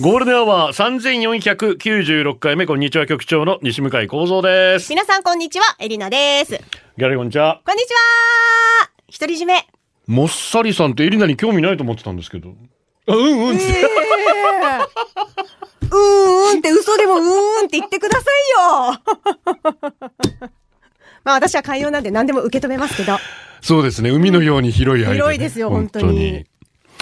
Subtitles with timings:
[0.00, 4.88] ゴールデンアワー3496回目、こんにちは局長の西向井幸三です。
[4.88, 6.52] 皆さんこんにちは、エリナです。
[6.52, 7.60] ギャラリーこんにちは。
[7.66, 7.98] こんにちは
[9.20, 9.66] 独り占め。
[10.06, 12.54] もっさりさんってエリナに興味ないと思ってたんですけど。
[13.06, 13.64] あうんうんって。
[15.90, 17.22] うーんって嘘でもうー
[17.64, 18.98] んって言ってくださいよ
[21.22, 23.18] まあ私は寛容なんで何でも受け止めますけど、
[23.60, 24.08] そうですね。
[24.08, 26.46] 海のように広い間、ね広いですよ、本当に。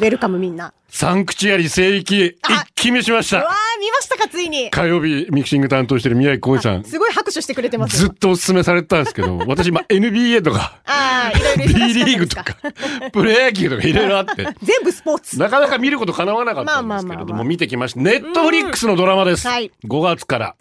[0.01, 0.73] ウェルカムみんな。
[0.89, 2.37] サンクチュアリ聖域、一
[2.75, 3.49] 気見しましうわた。
[3.49, 4.71] ー、見ましたか、ついに。
[4.71, 6.85] 火曜日ミキシング担当してる宮城浩二さん。
[6.85, 8.09] すごい拍手してくれてますよ。
[8.09, 12.45] ずっとお勧めされてたんですけど、 私今 NBA とか、ああ、いろいろ B リーグとか、
[13.13, 14.43] プロ野球とかいろいろあって。
[14.63, 15.39] 全部スポーツ。
[15.39, 18.01] なかなか見ること叶わなかったんですけれども、見てきました。
[18.01, 19.47] ネットフリックスのドラマです。
[19.47, 20.55] はい5月から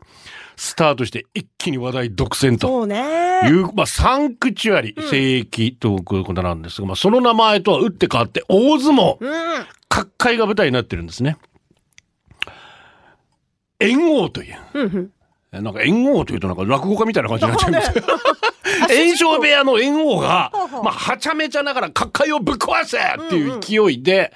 [0.59, 3.43] スタートして一気に話題独占とそうね。
[3.45, 9.31] いう、まあ、サンクチュアリ、聖域ということなんですが、まあ、その名前とは打って変わって、大相撲、うん。
[9.87, 11.37] 各界が舞台になってるんですね。
[13.79, 15.11] 猿王という。
[15.53, 18.07] えなんか猿王というとなんか落語家みたいな感じになっちゃうんですけど。
[18.93, 20.51] 炎症部屋の猿王が、
[20.83, 24.33] まあ、はちゃめちゃながら各界をぶっ壊せっていう勢いで、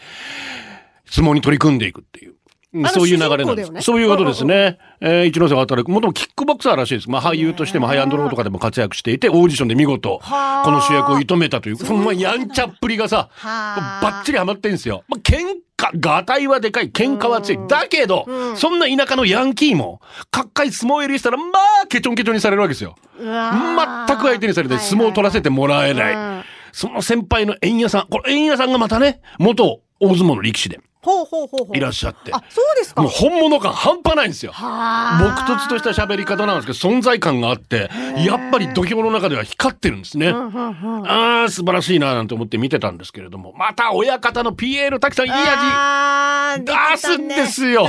[1.05, 2.35] 相撲に取り組んでいくっていう。
[2.73, 3.71] うんのそういう流れなんです。
[3.71, 4.79] ねそういうことですね。
[4.99, 7.09] えー一ノ瀬渡る、もともとキックボクサーらしいです。
[7.09, 15.03] まあ俳優としてもハイアンドローとかでも活躍していて、オーディションで見事、こはあの主役を射止めたという、そのまあやんちゃっぷりがさ、はあバッチリハマってんですよ。
[15.07, 15.37] まあ、喧
[15.77, 17.67] 嘩、ガタイはでかい、喧嘩は強い。
[17.67, 20.01] だけど、そんな田舎のヤンキーも、
[20.31, 21.43] 各界相撲入りしたら、ま
[21.83, 22.95] あ、ケチョンケチョンにされるわけですよ。
[23.19, 26.13] 全く相手にされて相撲を取らせてもらえない。
[26.13, 31.77] うんその先輩の円屋さん、これ円屋さんがまたね、元大相撲の力士でほうほうほうほう。
[31.77, 32.31] いらっしゃって。
[32.33, 33.01] あ、そうですか。
[33.01, 34.53] もう本物感半端ないんですよ。
[34.53, 37.89] は朴突とした喋り方なんですけど、存在感があって、
[38.25, 40.29] やっぱり土俵の中では光ってるんですね。
[40.33, 46.65] ああ、素晴らしいななんて思って見てたんですけれども、また親方の PL 滝さんいい味。
[46.65, 47.87] 出すんですよ。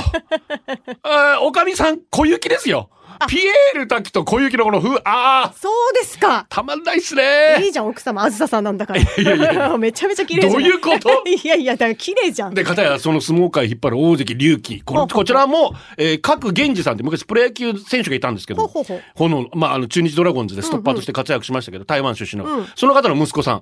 [1.41, 2.89] おかみさん、小雪ですよ。
[3.27, 6.45] ピエール滝と小雪のこの風、ああ、そうですか。
[6.49, 7.71] たまんないっすいねい。
[7.71, 9.01] じゃん、奥様、あずささんなんだから。
[9.01, 10.53] いやいや めちゃめちゃ綺麗じゃん。
[10.53, 11.23] どういうこと？
[11.27, 12.53] いやいや、だから綺麗じゃん。
[12.53, 14.81] で、片やその相撲界引っ張る大関龍騎。
[14.81, 23.61] ここちらも、えー、各源氏さんって昔プロ野球選手がいたんですけど、ほの、まあ、あの、中日ドラゴンズでストッパーとして活躍しましたけど、台湾出身の、その方の息子さん、えー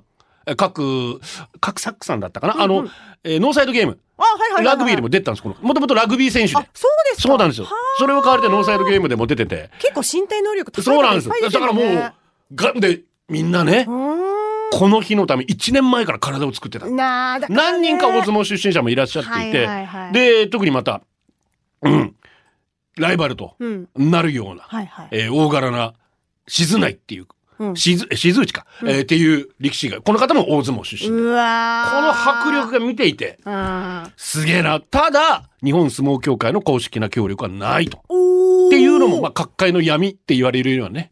[0.57, 1.19] 各、
[1.59, 2.87] 各サックさんだったかな、あの、
[3.23, 3.99] えーノーサイドゲーム。
[4.17, 4.77] あ、はいはいはいはい。
[4.77, 5.55] ラグビーでも出てたんです、この。
[5.61, 7.29] もともとラグビー選手であ。、そうですか。
[7.29, 7.71] そうなんですよは。
[7.97, 9.69] それを買われてノーサイドゲームでも出てて。
[9.79, 11.33] 結構身体能力高いそうなんですよ。
[11.49, 12.13] だからもう、
[12.55, 16.89] がんで、みんなね、この日のため1年前から体を作ってた。
[16.89, 21.01] なね何人か大相撲出身者もいらっしゃっていて、はいはいはいで、特にまた、
[21.81, 22.15] うん、
[22.97, 23.89] ライバルとうん。
[23.95, 25.07] なるような、はいはい。
[25.11, 25.93] えー大柄な、
[26.47, 27.27] 静内っていう、
[27.59, 27.75] うん。
[27.75, 34.03] 静静内か、えーっていう力士が、この方も大相撲出身この迫力が見ていて、うん。
[34.17, 34.79] すげえな。
[34.79, 37.97] ただ、日本相撲協会の公式な協力はないと。
[37.99, 38.01] っ
[38.69, 41.11] ていうのも、まあ、各界の闇って言われるようなね。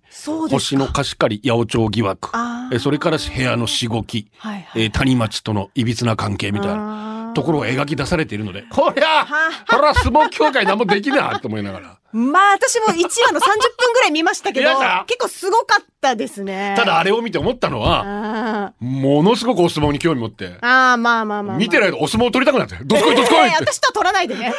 [0.50, 2.30] 星の貸し借り、八百長疑惑。
[2.74, 4.30] えそれから部屋のしごき。
[4.38, 11.98] はいはいえー谷町とのいびつな関係みたいなところが描き出されているので、こりゃ、はこれは相撲協会何もできないと思いながら。
[12.14, 14.70] まあ私も1話の30分ぐらい見ましたけど
[15.08, 16.74] 結構すごかったですね。
[16.76, 21.58] ただあれを見て思ったのは、あものすごくお相撲に興味持ってー、ああまあまあまあ。
[21.58, 23.48] 見てないとお相撲取りたくなって、どすこいどすこいって。
[23.48, 24.54] えー私とは取らないでね。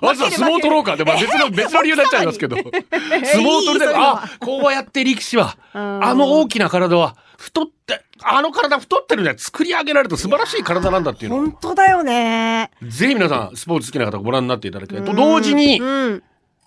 [0.00, 2.56] まずは相撲取ろうかって、まあ 別の、別の理由になっちゃいますけど。
[2.62, 12.70] 相撲取りたく、はあ、こうやって力士は、あの大きな体は、太って、あの体太ってるね、作り上げられた素晴らしい体なんだっていうのを本当だよね。
[12.82, 16.22] ぜひ皆さん、スポーツ好きな方ご覧になっていただきたいと同時に、うん。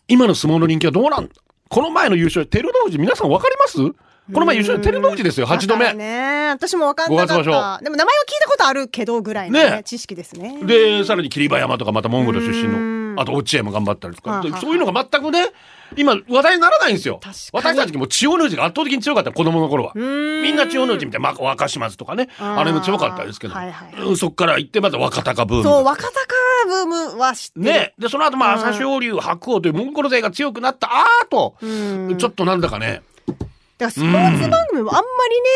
[0.07, 1.27] 今の相撲の人気はどうなん？
[1.27, 1.33] だ
[1.69, 3.77] この前の優勝、照ノ富士、皆さんわかります？
[4.33, 5.93] この前優勝、照ノ富士ですよ、8度目。
[5.93, 6.49] ね。
[6.51, 7.79] 私も分かんなかった。
[7.83, 10.63] でも名前は聞いたことあるけどぐらいのねね、知識ですね。
[10.63, 15.49] で、さらに霧馬山とか、またモンゴル出身うんの、あと落合も頑張ったりとか、そういうのが全くね、
[15.97, 17.19] 今話題にならないんですよ。
[17.51, 19.93] 私たちも千代の富士が圧倒的に強かった、子供の頃は。
[19.93, 25.63] んみんな千代の富士みたいな、まあ、若島津とかね、あれも強かったですけど、はいはいうんそっから行ってまた若隆ブーム。
[25.63, 26.15] そう、若隆
[26.65, 27.65] ブームは知ってる。
[27.65, 27.93] ね。
[27.97, 30.89] で、その後、まあ、うん朝青龍、白鵬というモンゴル勢が強くなった
[31.23, 33.39] 後、うんちょっとなんだかね、だか
[33.85, 35.01] らスポーツ番組もあんま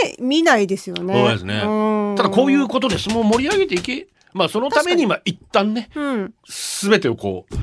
[0.03, 1.13] りね、見ないですよね。
[1.13, 1.57] そうですね。
[1.59, 6.33] んただこういうことで相撲を盛り上げていけ、まあそのためにまあ一旦ね、うん。
[6.45, 7.55] すべてをこう、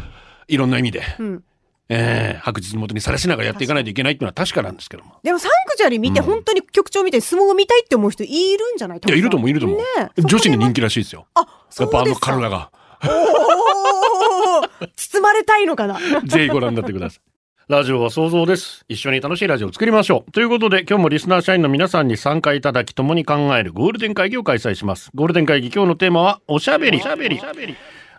[0.48, 1.44] いろんな意味で、うん。
[1.88, 5.16] ええ白日のもとにさらしながらやっていかないといけないっていうのは確かなんですけども。
[5.22, 9.78] でもサンクチュアリ見てうん本当に局長見て相撲を見たいって思う人いるんじゃないいや、いると思う、いると思う。
[9.78, 9.84] ね
[10.18, 10.74] 女子に人気。
[10.74, 11.26] 気らしいですよ。
[11.34, 12.70] あ、やそうっぱあのですか体が。
[13.04, 15.98] おー包まれたいのかな。
[16.24, 17.20] ぜひご覧になってください。
[17.68, 18.84] ラジオは想像です。
[18.88, 20.32] 一緒に楽しいラジオを作りましょう。
[20.32, 25.10] ということで、今日もリスナー社員の皆さんに参加いただき、共に考えるゴールデン会議を開催します。
[25.14, 26.98] ゴールデン会議、今日のテーマは、おしゃべり。
[26.98, 27.38] おしゃべり。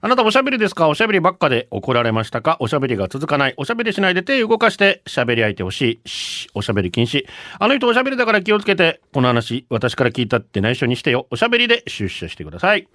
[0.05, 0.89] あなたおしゃべりですか？
[0.89, 2.57] おしゃべりばっかで怒られましたか？
[2.59, 3.53] おしゃべりが続かない。
[3.55, 6.09] おしゃべりしないで手動かして喋り相手欲しい。
[6.09, 7.25] しおしゃべり禁止。
[7.57, 8.99] あの人おしゃべりだから気をつけて。
[9.13, 11.27] この話、私から聞いたって内緒にしてよ。
[11.31, 12.85] おしゃべりで出社してください。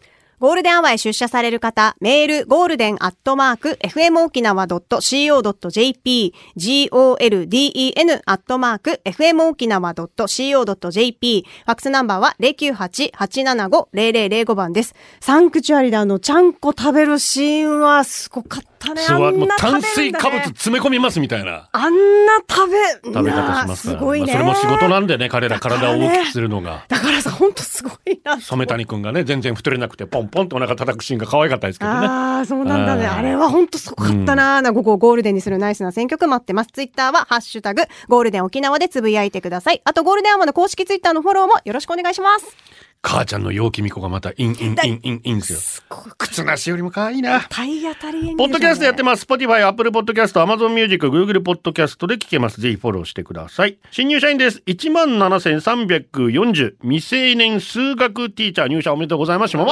[0.41, 14.95] ゴールデンアワーへ出社される方、メール、 golden アットマーク、fmokinawa.co.jp、golden アットマーク、fmokinawa.co.jp、ファックスナンバーは098-875-0005番です。
[15.19, 19.03] サンクチュアリであの、ちゃんこ食べるシーンはすごかったね。
[19.03, 19.49] すごい。
[19.59, 21.69] 炭水化物ね詰め込みますみたいな。
[21.73, 23.99] あんな食べ、食べ方しますから。
[23.99, 24.27] すごいね。
[24.27, 26.85] まあそれも仕事なんでね、彼ら体を大きくするのが。
[26.89, 28.41] だからさ、ほんとすごいな。
[28.41, 32.07] 染谷くんがね、全然太れなくて、ポンポンってお腹叩くシーンが可愛かったですけどね。
[32.07, 33.07] ああ、そうなんだね。
[33.07, 34.63] あれは本当すごかったな。
[34.63, 36.71] な、ここをゴールデンにするナイスな選曲待ってます。
[36.73, 39.81] ツイッターは、ハッシュタグ、ゴールデン沖縄でつぶやいてください。
[39.85, 42.57] あと、ゴールデンアワーの公式ツイッターのフォローもよろしくお願いします。
[43.01, 45.59] 母ちゃんの陽気み子がまた、インインインインインですよ。
[45.61, 46.05] すごい。
[46.19, 47.41] 靴なしよりも可愛いな。
[47.49, 49.25] 体当たりポッドキャストやってます。
[49.25, 52.61] Spotify、Apple Podcast、Amazon Music、Google Podcast で聞けます。
[52.61, 53.79] ぜひフォローしてください。
[53.93, 54.63] 新入社員です。
[54.67, 59.53] 17,340未成年数学ティーチャー入社おめでとうございます。
[59.53, 59.71] します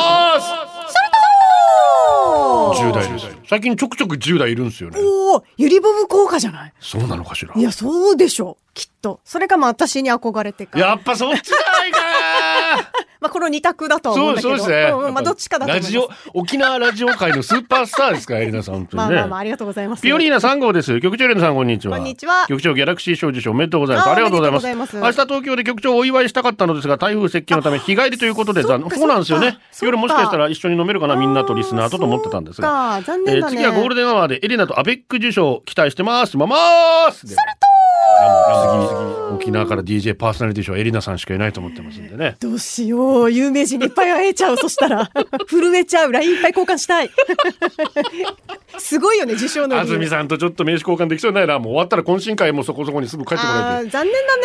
[2.29, 3.27] おー !10 代です。
[3.49, 4.99] 最近ちょくちょく10代いるんですよね。
[5.01, 6.73] おーゆりボブ効果じゃない？
[6.81, 7.61] そうなのかしらい。
[7.63, 8.63] や、そうでしょう。
[8.77, 9.21] きっと。
[9.25, 10.79] それかも私に憧れてか。
[10.79, 11.99] やっぱそっちじゃないか
[13.19, 14.59] まあ、この二択だとは思うんだけど。
[14.59, 14.91] そうですね。
[14.91, 15.95] んうんまあ、どっちかだと思います。
[15.95, 18.89] ラジオ、沖縄ラジオ界のスーパースターですから、エリナさん、ね。
[18.93, 20.03] まあまあまあ、ありがとうございます。
[20.03, 21.01] ピオリーナ3号です。
[21.01, 21.97] 局長エリナさん、こんにちは。
[21.97, 24.11] こんにちは局長ギャラクシー賞受賞おめでとうございます。
[24.11, 24.97] ありがとうございます。
[24.99, 28.91] 明日東京で局長をお祝いしたかったのですが、台風接近のため日帰りということで残念。
[28.91, 29.57] そうなんですよね。
[29.81, 33.01] 夜もしかしたら一緒に飲めるかな、みんなとリスナーとと思ってたんですが。
[33.01, 33.57] 残念だね。
[33.57, 36.37] ー次はゴールデンアワーでエリナとアベック受賞期待してます。
[36.37, 36.57] まま
[37.11, 37.21] す。
[37.21, 37.76] それと次、
[39.33, 42.37] 沖縄から DJ パーソナリティ賞エリナさんしかいないと思ってますんでね。
[42.41, 43.31] どうしよう。
[43.31, 44.57] 有名人にいっぱい会えちゃう。
[44.57, 45.11] そしたら。
[45.49, 46.13] 震えちゃう。
[46.13, 47.11] LINE いっぱい交換したい。
[48.79, 49.79] すごいよね、受賞の。
[49.79, 51.59] 安住さんとちょっと名刺交換できそうないな。
[51.59, 54.37] もう終わったら懇親会もそこそこにすぐ帰ってこないと残念だ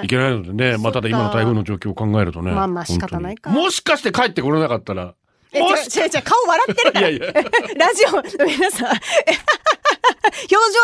[0.00, 0.04] ね。
[0.04, 0.76] いけないのでね。
[0.78, 2.52] まあ、ただ今の台風の状況を考えるとね。
[2.52, 5.14] まあまあ仕方ないかもしかして帰ってこれなかったら。
[5.54, 7.08] え、違う違う違う、顔笑ってるから。
[7.08, 7.32] いやいや
[7.76, 8.98] ラジオの皆さん、 表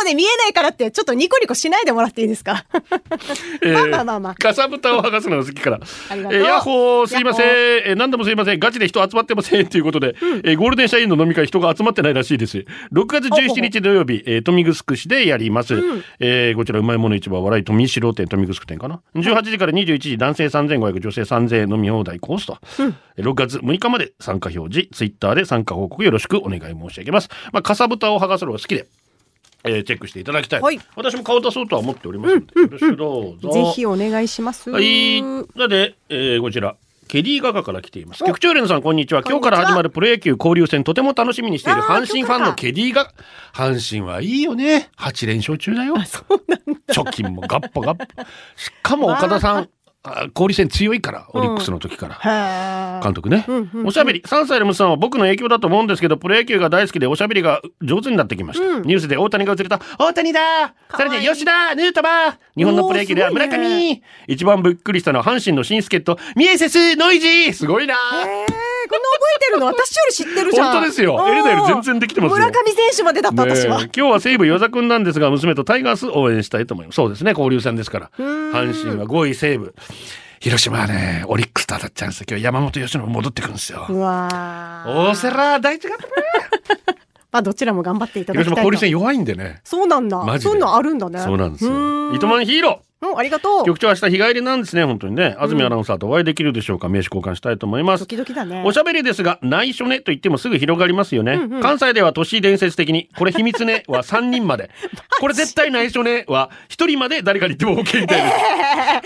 [0.04, 2.64] 情で見えないからって、ちょっとニコニコしないでもらっていいですか？
[3.62, 5.80] えーまあまあまあまあかさぶたを剥がすのが好きから。
[6.10, 7.46] ありがとうえーヤッホーすいません。
[7.46, 8.58] えー何でもすいません。
[8.58, 9.66] ガチで人集まってません。
[9.66, 12.58] ということで、えーゴールデン社員の飲み会人が集まってないらしいです。
[12.92, 15.74] 6月17日土曜日、えー、富城市でやります。
[16.20, 22.58] えーこちらうまいもの市場笑い富城店富城店かな？18時から21時男性3500女性3000飲み放題コースと。
[22.78, 22.94] えー
[23.28, 27.28] 6月6日まで参加表示、ツイッターで参加報告よろしくお願い申し上げます。
[27.52, 28.86] まあ、かさぶたを剥がすのが好きで。
[29.64, 33.50] えーチェックしていただきたい、はい私も顔出そうとは思っておりますので、よろしくどうぞ。
[33.50, 34.70] ぜひお願いします。
[34.70, 35.20] はい。
[35.20, 36.76] なので、えーこちら。
[37.08, 38.22] ケリーガガから来ています。
[38.22, 39.22] お局長連さん、こんにちは。
[39.22, 43.10] 今日から始まるプロ野球交流戦、とても楽しみにしている阪神ファンのケリーガ
[43.54, 44.90] 阪神はいいよね。
[44.98, 45.96] 8連勝中だよ。
[46.88, 48.04] 貯金もガッポガッポ。
[48.56, 49.68] しかも岡田さん、あ
[50.34, 53.00] 交流戦強いから、オリックスの時から。
[53.02, 53.86] 監督ね、んうんうん。
[53.86, 54.20] おしゃべり。
[54.20, 60.74] 3歳の息子さんは僕の影響だと思うんですけどプロ野球が大好きでおしゃべりが上手になってきました、ニュースで大谷が映ると大谷だ!
[60.90, 62.36] さらに吉田ヌートバー!
[62.56, 67.52] 日本のプロ野球では村上、一番びっくりしたのは阪神の新助っ人ミエセスノイジー!
[67.52, 67.94] すごいな!
[67.94, 69.66] えー、こんな覚えてるの？
[69.66, 70.72] 私より知ってるじゃん。
[70.72, 71.24] 本当ですよ。
[71.28, 72.36] エレナより全然できてますよ。
[72.36, 73.80] 村上選手までだった、私は。
[73.82, 76.96] 今日は西武与座くんなんですが娘とタイガース応援したいと思います。
[76.96, 78.10] そうですね交流戦ですから。
[78.18, 79.74] 阪神は5位西武
[80.40, 85.96] 広島はねオリックスと当たっちゃうんですよ今日山本由伸戻ってくるんですようわー大瀬良大地が
[87.30, 88.70] まあ、どちらも頑張っていただき広たいと。
[88.70, 89.60] 島交流戦弱いんでね。
[89.62, 90.16] そうなんだ。
[90.24, 91.20] マジでそういうのあるんだね。
[91.20, 92.14] そうなんですよ。
[92.14, 93.62] 糸満ヒーロうん、ありがとー。
[93.62, 93.64] う。
[93.66, 95.36] 局長明日日帰りなんですね、本当にね。
[95.38, 96.88] 安住アナウンサーとお会いできるでしょうか。
[96.88, 98.06] 名刺交換したいと思いますド。
[98.06, 98.62] キドキだね。
[98.66, 101.38] おしゃべりですが、内緒ねと言ってもすぐ広がりますよね。
[101.62, 104.70] 関西では都市伝説的に、これ秘密ねは3人まで。
[105.20, 108.28] これ絶対内緒ねは1人まで誰かに言っても OK みたいで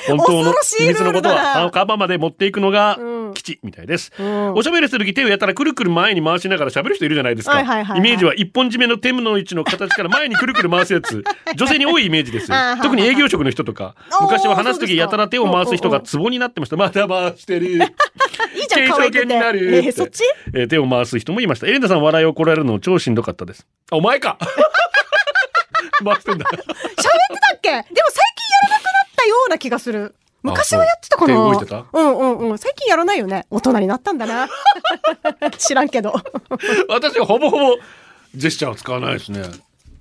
[0.03, 0.09] す。
[0.09, 4.11] 本当の秘密のことルールだなは、カバまで持っていくのがうん基地みたいです。
[4.23, 7.57] んおしゃべりする時手をやったらくるくる前に回しながら喋る人いるじゃないですか。
[7.57, 11.25] はいはいはいはいイメージは一本締めの手の位置の形から前にくるくる回すやつ。
[11.57, 12.49] 女性に多いイメージです。
[12.83, 13.95] 特に営業職の人とか。
[14.21, 16.77] 昔は話す時やたら手を回す人がツボになってました。
[16.77, 17.67] まだ回してる。
[17.77, 17.79] いい
[18.69, 19.25] じゃん、可愛くて。
[19.27, 20.23] になるえーそっち？
[20.55, 21.67] えー手を回す人もいました。
[21.67, 23.67] エレナさん笑いをこらえるの超しんどかったです。
[23.91, 24.39] あお前か
[26.05, 26.45] 回してんだ。
[26.51, 27.71] 喋ってたっけ？
[27.71, 27.99] でも最近
[28.63, 30.15] やらなくなったような気がする。
[30.43, 31.85] 昔はやってたかな手動いてた？
[31.93, 32.59] うんうんうん。
[32.59, 33.47] 最近やらないよね。
[33.51, 34.49] 大人になったんだな。
[35.59, 36.15] 知らんけど。
[36.89, 37.77] 私はほぼほぼ
[38.35, 39.41] ジェスチャーを使わないですね。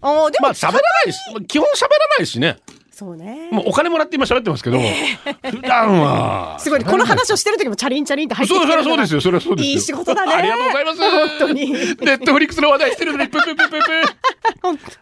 [0.01, 2.57] あーでも、まあ喋らないし、基本喋らないしね。
[2.91, 3.49] そうね。
[3.51, 6.57] もうお金もらって今喋ってますけど、普段は。
[6.61, 6.85] すごいね。
[6.85, 9.21] この話をしてる時もチャリンチャリンって入ってるそれはそうですよ。
[9.21, 9.73] それはそうですよ。
[9.73, 10.99] いい仕事だねありがとうございます。
[10.99, 11.75] 本当にネ
[12.13, 13.79] ットフリックスの話題してるのに、プププププ。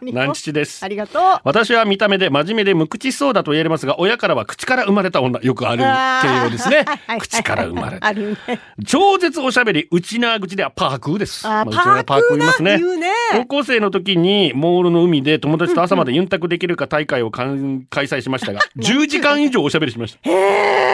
[0.00, 0.12] 当に。
[0.12, 0.88] 南父ですあ。
[0.88, 1.22] りがとう。
[1.44, 6.84] 私は見た目で真面目で無口そうだと言えますが、親からは口から生まれた女、よくある形容ですね
[7.20, 8.06] 口から生まれた。
[8.08, 8.60] あるね。
[8.86, 11.46] 超絶おしゃべり、内縄口ではパークーです。
[11.46, 12.80] あーまうちの親パークーな言いますね
[13.32, 20.30] 高校生の時にモールの海で友達と朝までユンタクできるか大会をかん開催しましたが、 10時間以上おしゃべりしました。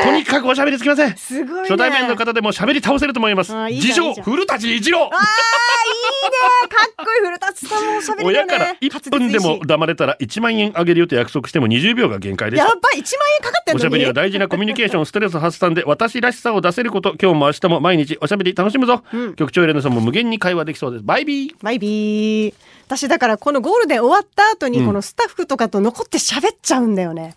[0.04, 1.16] とにかくおしゃべりつきません。
[1.16, 1.68] すごいね。
[1.68, 6.68] 初対面の方でも喋り倒せると思います自称、古舘一郎ああ、いいね。
[6.68, 7.20] かっこいい。
[7.26, 8.28] 古舘さんもおしゃべり。
[8.28, 12.68] 親から1分でも黙れたら1万円あげるよと約束しても20秒が限界でした。
[12.68, 19.02] やばい、1万円かかっておしゃべりは大事なコミュニケーション、 ストレス発散で私らしさを出せること、今日も明日も毎日おしゃべり楽しむぞ。
[19.36, 21.04] 局長エレナさんも無限に会話できそうです。
[21.04, 21.54] バイビー。
[21.62, 22.54] バイビー。
[22.86, 27.34] 私だからこのゴールデン終わった後にこのスタッフとかと残って喋っちゃうんだよね。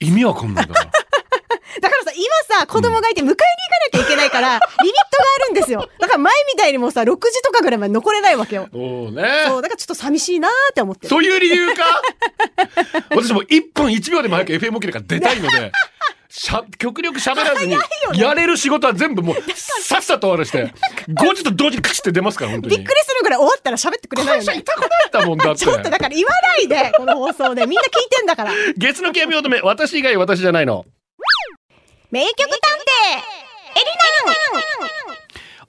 [0.00, 0.90] 意味わかんないから。
[1.80, 2.12] だからさ、
[2.48, 3.44] 今さ、子供がいて迎えに行か
[3.98, 5.88] なきゃいけないから、リミットがあるんですよ。
[6.00, 8.68] だから前みたいにもうさ、6時とかぐらいまで残れないわけよ。
[8.72, 9.44] そうね。
[9.46, 11.08] そう、だからちょっと寂しいなーって思ってる。
[11.08, 11.84] そういう理由か？
[13.14, 15.72] 私も1分1秒でも早く FM 沖から出たいので、
[16.30, 17.76] しゃ、極力喋らずに、
[18.14, 19.36] やれる仕事は全部もう、
[19.82, 20.72] さっさと終わらして、
[21.08, 22.76] 5時と同時にカチって出ますから、本当に。
[22.76, 24.46] びっくりするぐらい終わったら喋ってくれないよね。
[24.46, 25.60] 会社痛くなったもんだって。
[25.64, 27.66] ちょっとだから言わないで、この放送で。
[27.66, 28.52] みんな聞いてんだから。
[28.76, 30.84] 月の極み乙女、私以外私じゃないの。
[32.10, 33.84] 名曲探偵エリ
[34.54, 34.88] ナン。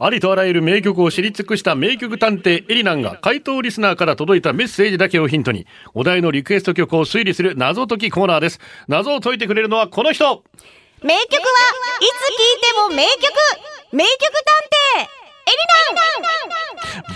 [0.01, 8.61] ありとあらゆる名曲を知り尽くした名曲探偵エリナンが回答リスナーから届いたメッセージだけをヒントにお題のリクエスト曲を推理する謎解きコーナーです。
[8.87, 10.45] 謎を解いてくれるのはこの人。
[11.03, 13.19] 名曲はいつ聴いても名曲。
[13.91, 14.17] 名曲
[14.95, 15.18] 探偵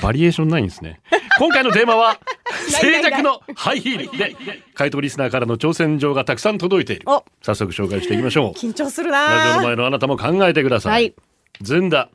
[0.01, 1.01] バリエーションないんですね。
[1.39, 2.19] 今回のテーマは
[2.67, 4.35] 静寂のハイヒールで
[4.73, 7.05] 回答リスナーからの挑戦状がたくさん届いている。
[7.41, 8.51] 早速紹介していきましょう。
[8.51, 10.91] 緊張するなラジオの前のあなたも考えてください。
[10.91, 11.15] はい
[11.61, 12.09] ずんだ。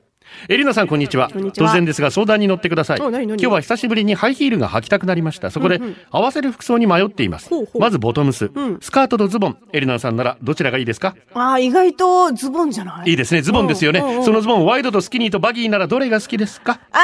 [0.49, 1.31] エリナさんこんにちは。
[1.31, 2.99] 突然ですが相談に乗ってください。
[2.99, 5.51] 今日は久しぶりにハイヒールが履きたくなりました。
[5.51, 5.81] そこで、
[6.11, 7.49] 合わせる服装に迷っています。
[7.49, 7.81] ほうほう。
[7.81, 8.79] まずボトムス、ん。
[8.81, 9.59] スカートとズボン。
[9.73, 11.15] エリナさんならどちらがいいですか？
[11.35, 13.11] あー意外とズボンじゃない？
[13.11, 13.43] いいですね。
[13.43, 14.01] ズボンですよね。
[14.01, 14.25] うんうんうん。
[14.25, 16.81] そのズボンワイドとスキニーとバギーならどれが好きですか？
[16.93, 16.99] あ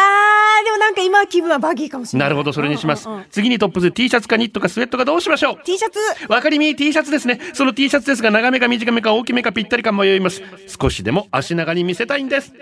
[0.62, 2.28] ーでもなんか今気分はバギーかもしれない。
[2.28, 3.26] なるほどそれにします、うんうんうん。
[3.31, 6.33] 次にトップス T シャツかニットかスウェットかどうしましょう？T シャツ？
[6.33, 7.40] わかりみ T シャツですね。
[7.52, 10.43] その T シャツですが長めか短めか大きめかぴったりか迷います。
[10.66, 12.52] 少しでも足長に見せたいんです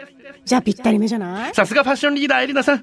[0.44, 1.54] じゃあぴったりめじゃない？
[1.54, 2.82] さすがファッションリーダーエリナさん。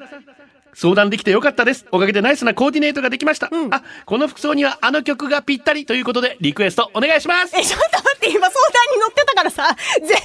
[0.72, 1.88] 相談できてよかったです。
[1.92, 7.58] おかげでナイスなコーディネートができました、あこの服装にはあの曲がぴったりということでリクエストお願いします。
[7.58, 10.22] えちょっと待って今相談に乗ってたからさ全然曲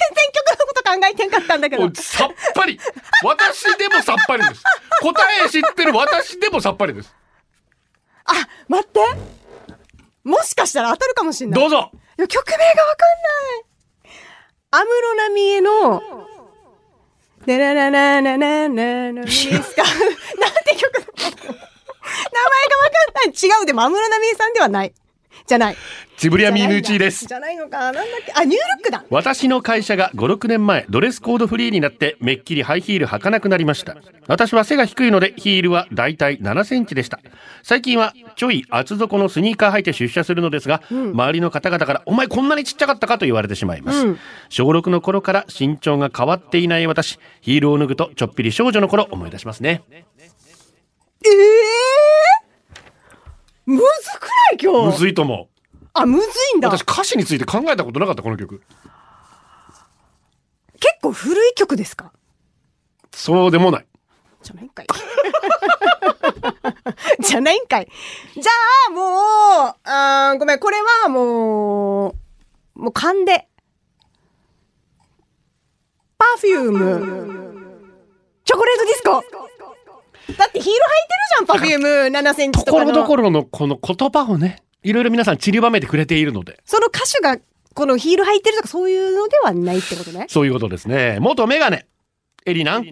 [0.61, 1.91] のこと考えてんかったんだけど。
[1.95, 2.79] さっぱり。
[3.25, 4.63] 私でもさっぱりです。
[5.01, 7.15] 答え知ってる私でもさっぱりです。
[8.27, 8.33] あ
[8.69, 9.01] 待って。
[10.25, 11.61] もしかしたら当たるかもしんない。
[11.61, 11.91] どうぞ。
[12.29, 13.07] 曲名がわか
[14.03, 14.15] んない。
[14.71, 16.03] 安室奈美恵の
[17.47, 19.83] ねなななななな、のみーすか。
[19.83, 21.59] なんて曲名前が
[22.09, 23.61] わかんない。
[23.61, 24.95] 違うで、まむらなみーさんではない。
[25.47, 25.77] じゃない。
[26.17, 27.27] ジブリアミーヌーチーです。
[27.27, 27.79] じゃないのか。
[27.79, 28.33] なんだっけ？
[28.35, 29.05] あニュールックだ。
[29.11, 33.97] 私の会社が5、6年前ドレスコードフリーになってめっきりハイヒール履かなくなりました。
[34.27, 37.21] 私は背が低いのでヒールはだいたい7センチでした。
[37.63, 44.17] 最近はちょい厚底のスニーカー履いて出社するのですが、周りの方々からお前こんなにちっちゃかったかと言われてしまいます。
[44.49, 49.83] 小6の頃から身長が変わっていない私、ヒールを脱ぐとちょっぴり少女の頃思い出しますね。
[49.91, 50.05] え
[51.27, 51.35] えー、
[54.65, 55.49] 今日むずいと思う。
[55.93, 58.63] あむずいんだ私歌詞について考えたことなかったこの曲。
[60.81, 62.13] 結構古い曲ですか？
[63.13, 63.87] そうでもない。
[64.43, 64.87] じゃないんかい。
[67.23, 67.89] じゃないんかい。
[68.35, 68.43] じゃ
[68.89, 72.15] あ、もう、あーごめん、これはもう、
[72.75, 73.49] もう勘で。
[76.19, 77.65] パフューム。
[78.45, 79.23] チョコレートディスコ。
[80.39, 80.79] だってヒール履いてる
[81.29, 81.79] じゃん、パフュー
[82.11, 83.03] ム7センチところとかの。
[83.03, 86.59] どころのこの言葉をね、いろいろ皆さん散りばめてくれているので。
[86.65, 87.39] その歌手が、
[87.75, 90.27] このヒール履いてるとかそういうのではないってことね。
[90.29, 91.19] そういうことですね。
[91.21, 91.87] 元メガネ。
[92.47, 92.87] エリナン。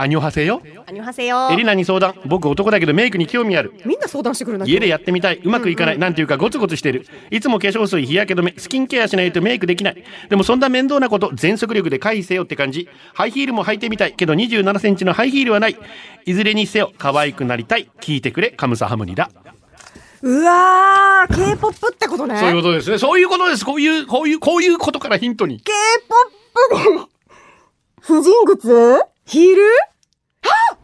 [0.00, 0.62] 안녕하세요。
[0.86, 1.26] 안녕하세요。
[1.26, 2.14] エリナに相談。
[2.24, 3.74] 僕男だけどメイクに興味ある。
[3.84, 4.64] みんな相談してくるな。
[4.64, 5.40] 家でやってみたい。
[5.42, 5.98] うまくいかない。
[5.98, 7.04] なんていうかゴツゴツしてる。
[7.32, 10.04] いつも化粧水、日焼け止め、スキンケアしないとメイクできない。
[10.28, 12.88] でもそんな面倒なこと全速力で回避せよって感じ。
[13.12, 14.12] ハイヒールも履いてみたい。
[14.12, 15.76] けど27センチのハイヒールはない。
[16.26, 17.90] いずれにせよ可愛くなりたい。
[18.00, 19.32] 聞いてくれ、カムサハムニだ。
[20.22, 22.38] うわー、K-POP ってことね。
[22.38, 22.98] そういうことですね。
[22.98, 23.64] そういうことです。
[23.64, 25.60] こういう、こういう、こういうことからヒントに。
[25.60, 27.08] K-POP で、
[28.00, 29.00] 婦人靴？
[29.28, 29.62] ヒール
[30.42, 30.78] は？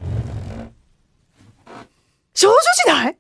[2.35, 3.17] 少女時代？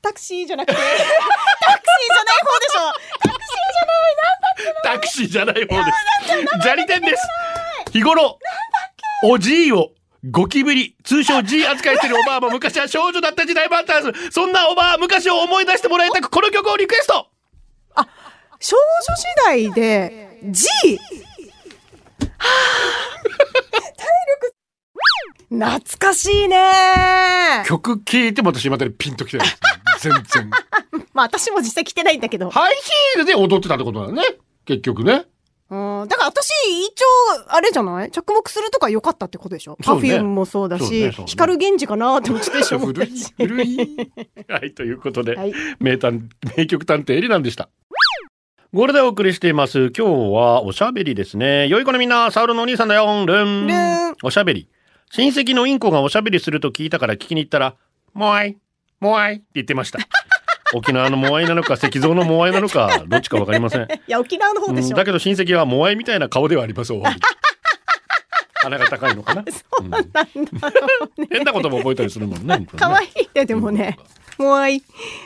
[0.00, 2.80] タクシーじゃなくて、 タクシーじゃない方でしょ。
[3.20, 6.62] タクシーじゃない、なんだタクシーじゃない方です。
[6.62, 7.22] 砂利店です。
[7.92, 8.38] 日頃、
[9.24, 9.90] おじいを
[10.30, 14.14] ゴキブリ、通称 G 扱いしてるおばあも昔は少女だった時代もあったはず。
[14.30, 17.28] そんなおばあ昔を思い出してもらいたく、この曲をリクエスト。
[18.58, 20.98] 少女時代で G
[25.48, 26.56] 懐かしいね
[27.66, 29.60] 曲聴いても私またピンときてないです。
[30.00, 30.50] 全然。
[31.14, 32.50] まあ私も実際着てないんだけど。
[32.50, 34.22] ハイヒールで踊ってたってことだよね。
[34.64, 35.24] 結局ね。
[35.68, 35.74] う
[36.04, 36.50] ん、だから私
[36.86, 38.10] 一応あれじゃない？
[38.10, 39.76] 着目するとか良かったってことでしょ？
[39.82, 43.34] そうね Perfume もそうだしねね光源氏かなってもちょっと一瞬思った 古いし。
[43.36, 44.10] 古い。
[44.48, 47.68] はい、ということで、はい名探名曲探偵エリナンでした。
[48.72, 49.92] ゴールでお送りしています。
[49.96, 51.68] 今日はおしゃべりですね。
[51.68, 53.06] 良い子のみんな、サウルのお兄さんだよ。
[53.24, 53.66] ルン。
[53.66, 54.68] ルンおしゃべり。
[55.12, 57.76] 親戚のインコがおしゃべりすると聞いたから聞きに行ったら、
[58.12, 58.56] モアイ、
[58.98, 60.00] モアイって言ってました。
[60.74, 63.82] 沖縄のモアイなのか、石像のモアイなのか、どっちかわかりません。
[63.86, 66.92] いや沖縄の方でしょ、うんだけど親戚はモアイみたいな顔ではあります。
[66.92, 67.02] お
[68.62, 69.42] 鼻が高いのかな？
[69.42, 69.90] うん
[71.30, 72.66] 変なことも覚えたりするもんね。
[72.76, 73.96] 可愛いねでもね。
[74.38, 74.82] もういい。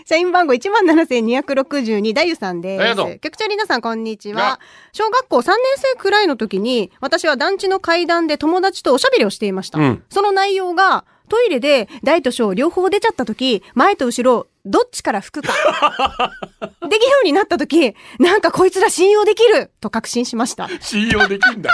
[0.06, 3.18] 社員番号17,262ダユさんでありがとうす。
[3.18, 4.60] 局長リナさんこんにちやは。
[4.92, 9.78] 小学校3年生くらいの時に、私は団地の階段で友達とおしゃべりをしていました。
[9.78, 15.54] うんその内容が、トイレで大と小両方出ちゃった時、前と後ろ、どっちから吹くか。
[16.88, 20.68] できるようになった時、なんかこいつら信用できると確信しました。
[20.82, 21.72] 信用できんだ。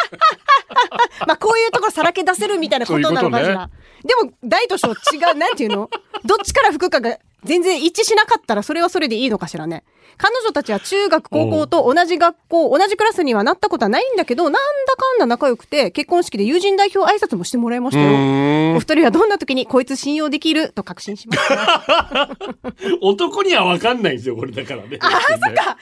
[1.27, 3.71] まあこういうところさらけ出せるみたいなことなのかしら。
[4.07, 4.93] でも大と小違
[5.33, 5.91] う、なんていうの？
[6.25, 9.85] どっちから吹くかが全然一致しなかったらそれはそれでいいのかしらね。
[10.19, 14.61] 彼女たちは中学高校と同じ学校、同じクラスにはなったことはないんだけど、なんだ
[14.97, 18.77] かんだ仲良くて、結婚式で友人代表挨拶もしてもらいましたよ。
[18.77, 20.73] お二人はどんな時にこいつ信用できる？
[20.73, 22.31] と確信しました。
[23.03, 24.99] 男には分かんないんですよ、これだからね。
[25.03, 25.77] あ、そっか。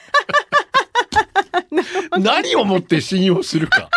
[2.19, 3.89] 何をもって信用するか。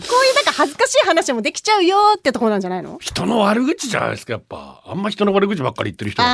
[0.00, 2.98] こういうなんか恥ずかしい話もできちゃうよってところなんじゃないの？
[3.00, 4.82] 人の悪口じゃないですか、やっぱ。
[4.86, 6.28] あんま人の悪口ばっかり言ってる人は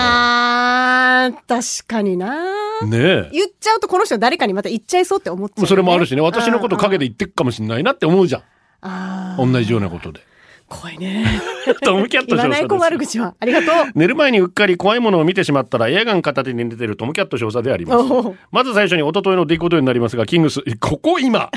[1.27, 1.35] あー、
[1.83, 2.53] 確かにな
[2.85, 2.89] ね。
[2.89, 3.31] ねえ。
[3.33, 8.43] 言っちゃうとこの人誰かにまた言っちゃいそうって思っちゃう、もうそれもあるしね、私のこと陰で言ってくかもしれないなって思うじゃん。
[8.83, 10.21] あー同じようなことで。
[10.69, 11.25] 怖いね。
[11.85, 13.35] トムキャット少佐です 悪口は。
[13.39, 13.93] ありがとう。
[13.95, 18.05] 寝る前にうっかり怖いものを見てしまったらエアガン片手に寝てるトムキャット少佐であります。
[18.51, 21.51] まず最初に一昨日の出来事になりますが、キングス、ここ今、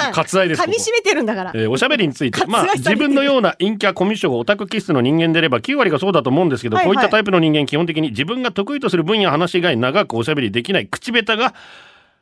[0.00, 1.52] じゃん割愛です噛み締めてるんだから。
[1.54, 6.94] えーおしゃべりについて、まあ、自分のような陰キャコミュ障オタク気質の人間であれば9割がそうだと思うんですけど、はいはい。
[6.94, 11.54] こういったタイプの人間基本的に自分が得意とする分野話以外長くおしゃべりできない口下手が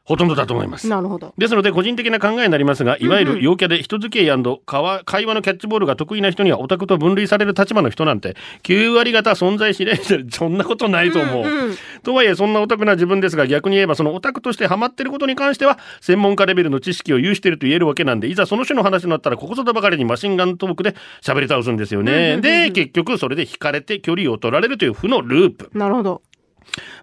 [0.04, 0.86] ほとんどだと思います。
[0.86, 1.32] なるほど。
[1.38, 11.44] ですので個人的な考えになりますがいわゆる陽キャで人付き合い会話のキャッチボールが得意な人にはオタクと分類される立場の人なんて9割方存在しない そんなことないと思う、
[12.02, 26.22] とはいえそんなオタクな自分ですが逆に言えばそのオタクとしてハマってることに関しては専門家レベルの知識を有していると言えるわけなんでいざその種の話になったらここぞとばかりにマシンガントークで喋り倒すんですよね、で結局それで惹かれて距離を取られるという負のループなるほど。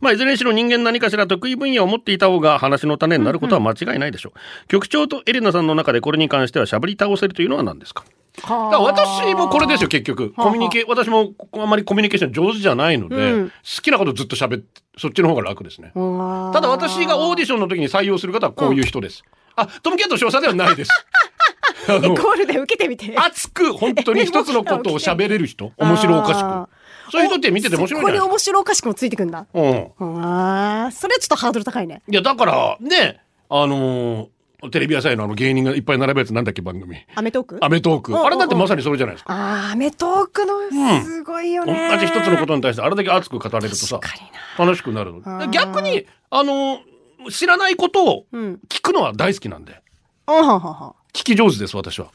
[0.02, 4.68] まあ、いずれにしろ人間何かしら得意分野を持っていた方が話の種になることは間違いないでしょう。
[4.68, 8.04] 局長とエレナさんの中でこれに関してはしゃぶり倒せるというのは何ですか？
[8.48, 10.34] 私もこれですよ、結局。
[10.38, 15.92] はあコミュニケ、私もあまりコミュニケーション上手じゃないので、うん好きなことずっと喋って、そっちの方が楽ですね。
[15.94, 19.24] ただ私がオーディションの時に採用する方はこういう人です。
[19.56, 20.92] あ、トムキャット少佐ではないです。
[21.90, 23.14] あのゴールで受けてみて。
[23.18, 25.72] 熱く本当に一つのことを喋れる人？
[25.78, 26.81] 面白おかしあく。
[27.12, 28.28] そういう人って見てて面白いここにじゃない？
[28.28, 29.46] で面白おかしくもついてくんだ。
[29.54, 30.24] うん。
[30.24, 32.02] ああ、それはちょっとハードル高いね。
[32.10, 33.20] いや、だから、ね、
[33.50, 34.28] あのー
[34.70, 36.96] テレビ朝日のあの芸人がいっぱい並ぶやつなんだっけ番組。
[37.16, 37.58] アメトーク？
[37.62, 38.12] アメトーク。
[38.12, 39.34] うんうんうんあれだってまさにそれじゃないですか。
[39.34, 41.90] ああ、アメトークの、すごいよね。
[41.92, 44.00] 同じ一つのことに対してあれだけ熱く語れるとさ。
[44.60, 45.16] 楽しくなる
[45.50, 48.60] 逆に、あのー知らないことをうん。
[48.70, 49.82] 聞くのは大好きなんで。
[50.28, 50.96] あははは。
[51.14, 52.08] 聞き上手です、私は。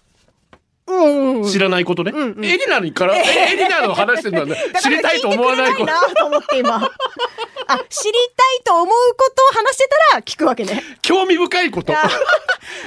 [0.87, 1.07] うんう
[1.39, 1.51] んうん。
[1.51, 2.13] 知らないことね。
[2.15, 3.23] うんうんエリナにから、え
[3.53, 5.93] エリナの話してるのはね知りたいと思わないこと。
[7.69, 10.83] あ、知りたいと思うことを話してたら聞くわけね。
[11.03, 11.93] 興味深いこと。
[11.93, 12.03] や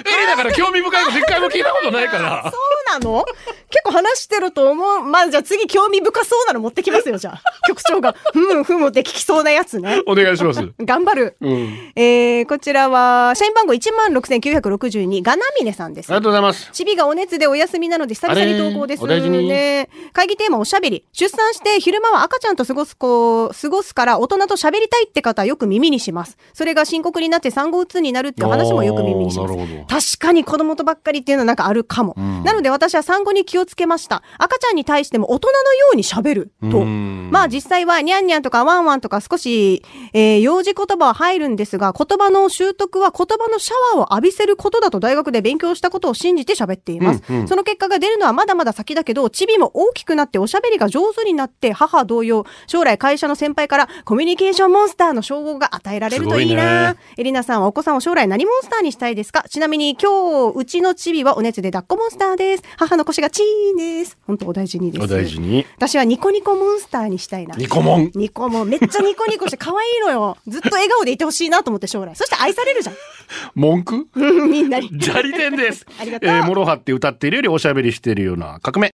[0.05, 2.49] エリだから興味深いこと一回も聞いたことないから。
[2.51, 2.57] そ
[2.97, 3.25] うなの？
[3.69, 5.01] 結構話してると思う。
[5.01, 7.41] まあじゃあ次興味深そうなの持ってきますよ、じゃあ。
[7.67, 10.01] 局長が、ふむふむって聞きそうなやつね。
[10.07, 10.61] お願いします。
[10.79, 11.35] 頑張る。
[11.41, 11.91] うん。
[11.95, 16.23] えー、こちらは、社員番号16,962、ガナミネさんですありが。
[16.23, 16.69] とうございます。
[16.73, 19.89] チビがお熱でお休みなので久々に投稿ですね。
[20.13, 21.03] 会議テーマおしゃべり。
[21.13, 26.37] 出産して昼間は赤ちゃんと過ごす子、過ごすから大人と喋りたいって方はよく耳にします。
[26.53, 30.17] それが深刻になって産後うつになるっていう話もよく耳にします。
[30.17, 32.13] 確かに子供とばっかりっていうのはなんかあるかも。
[32.19, 34.21] んなので私は産後に気をつけました。
[34.37, 36.79] 赤ちゃんに対しても大人のように喋ると。
[36.79, 47.23] うんまあ実際はニャンニャンとかワンワンとか少し、えー幼児言葉は入るんですが、言葉の習得は言葉のシャワーを浴びせることだと大学で勉強したことを信じて喋っています。
[47.29, 56.99] うんうんその結果が出るのはまだまだ先だけど、チビも大きくなっておしゃべりが上手になって、母同様、将来会社の先輩からコミュニケーションモンスターの称号が与えられるといいなね。
[57.17, 59.43] エリナさんはお子さんを将来何モンスターにしたいですか？
[59.49, 62.63] ちなみに今日、うちのチビはお熱で抱っこモンスターです。
[62.77, 64.17] 母の腰がチーンです。
[64.27, 65.03] 本当お大事にです。
[65.03, 65.65] お大事に。
[65.77, 67.55] 私はニコニコモンスターにしたいな。
[67.55, 68.11] ニコモン。
[68.15, 70.37] ニコもめっちゃニコニコして可愛いのよ。
[70.47, 72.15] ずっと笑顔でいてほしいなと思って将来。
[72.15, 72.95] そして愛されるじゃん。
[73.55, 74.07] 文句？
[74.49, 74.89] みんなに。
[75.01, 75.85] 砂利店です。
[75.99, 78.91] ありがとうえー、モロハって歌っているよりおしゃべりしているような革命。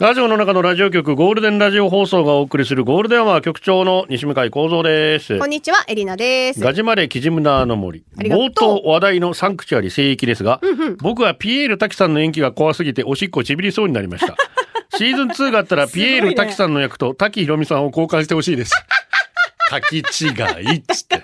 [0.00, 5.38] ラジオの中のラジオ局ゴールデンラジオ放送がお送りするゴールデンは局長の西向井幸三です。
[5.38, 6.60] こんにちは、エリナです。
[6.60, 8.02] ガジマレキジムナーの森。
[8.16, 10.62] 冒頭話題のサンクチュアリ聖域ですが、
[11.02, 14.36] 僕はピエール瀧さんの演技が怖すぎておしっこちびりそうになりました。
[14.96, 18.72] シーズン2があったらピエール滝さんの役と滝ひろみさんを交換してほしいです。
[19.70, 21.16] 滝違いっつって。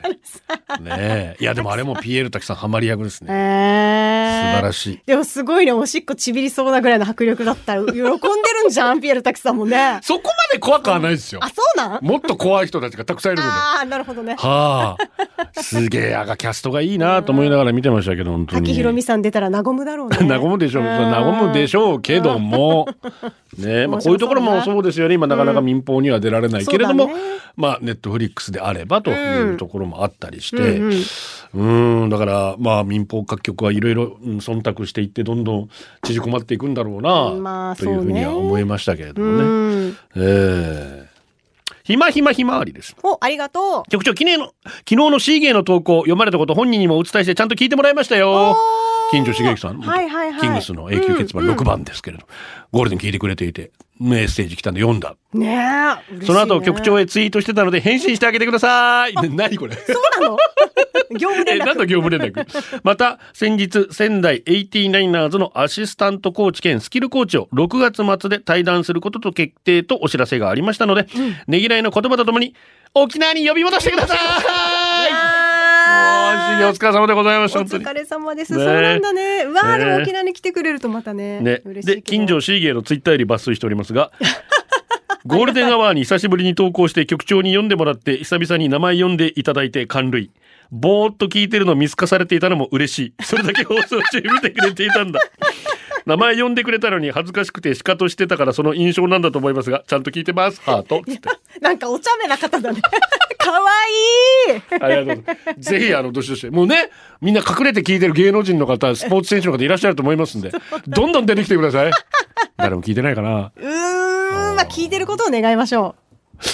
[0.80, 1.36] ねえ。
[1.40, 3.32] いやでもあれもピエール滝さんハマり役ですえね。
[3.32, 5.00] ー、素晴らしい。
[5.04, 8.18] でもすごいね、おしっこちびりそうなぐらいの迫力だったら、喜んでる
[8.66, 9.98] んじゃん、ピエール滝さんもね。
[10.02, 11.48] そこまで怖くはないですよあ、。
[11.48, 12.04] そうなん？
[12.04, 13.52] もっと怖い人たちがたくさんいるので。
[13.52, 14.36] ああ、なるほどね。
[14.38, 14.96] は
[15.56, 15.62] あ。
[15.62, 18.62] すげえ、あがキャストがいいなと思いながら見てましたけど、本当に。
[18.62, 20.18] 滝ひろみさん出たら和むだろうね。
[20.30, 20.84] 和むでしょう。
[20.84, 22.86] 和むでしょうけども。
[23.58, 25.14] ねまあこういうところもそうですよね。
[25.14, 27.08] 今なかなか民放には出られないけれども、
[27.56, 30.92] まあネットフリックスであればというところもあったりして、うん
[31.54, 35.68] うんうん、だからまあ民放各局はいろいろうん忖度していってどんどん
[36.04, 39.88] 縮こまっていくんだろうな、まあというふうには思いましたけれどうもね。
[39.88, 39.96] ん。
[40.16, 41.06] ええ
[41.82, 42.96] ひまひまひまわりです。
[43.04, 43.90] お、ありがとう。
[43.90, 48.56] 局長、昨日の、昨日のシーゲーの投稿、読まれたこと本人にもお伝えしてちゃんと聞いてもらいましたよ。
[49.10, 52.26] 金城茂之さん、はいはいはいキングスの永久欠番6番ですけれど、
[52.72, 55.16] ゴールデン聞いてくれていて、メッセージ来たんで読んだ。
[55.32, 55.46] ね
[56.10, 56.14] え。
[56.18, 59.14] ねその後、局長へツイートしてたので返信してあげてください。
[59.30, 59.74] 何これ？
[59.76, 60.36] そうなの？
[61.18, 61.86] 業務連え、何の絡。
[61.86, 62.80] 業務連絡？
[62.82, 71.06] また、先日、仙台 89ers のアシスタントコーチ兼スキルコーチを6月末で対談することと決定とお知らせがありましたので、
[71.46, 72.54] ねぎらいの言葉とともに、
[72.94, 74.18] 沖縄に呼び戻してください
[76.68, 77.64] お疲れ様でございました、お。
[77.64, 78.52] 疲れ様です。
[78.52, 79.44] ねそうなんだね。
[79.44, 81.40] うわー、ねでも沖縄に来てくれるとまたね。
[81.40, 81.56] ね。
[81.56, 84.10] で、嬉しいけど近所シーゲーのツイッターより抜粋しておりますが、
[85.26, 90.30] ゴールデンアワーに久しぶりに投稿して局長に読んでもらって久々に名前読んでいただいて感涙。
[90.70, 93.24] ぼーっと聞いてるの見透かされていたのも嬉しい。
[93.24, 95.20] それだけ放送中見てくれていたんだ。
[96.06, 100.60] 名前呼んでくれたのに恥ずかしくてシカトしてたからその印象なんだと思いますが、ちゃんと聞いてます？
[100.62, 101.02] ハート？
[101.60, 102.80] なんかお茶目な方だね。
[103.38, 103.68] かわ
[104.48, 104.62] いい。
[104.80, 105.60] ありがとうございます。
[105.70, 106.48] ぜひ、あの、どしどし。
[106.50, 106.90] もうね、
[107.20, 110.50] みんな隠れて聞いてる芸能人の方、スポーツ選手の方いらっしゃると思いますんで、
[110.86, 111.92] どんどん出てきてください。
[112.56, 113.52] 誰も聞いてないかな。
[113.56, 115.94] うーん、まあ聞いてることを願いましょ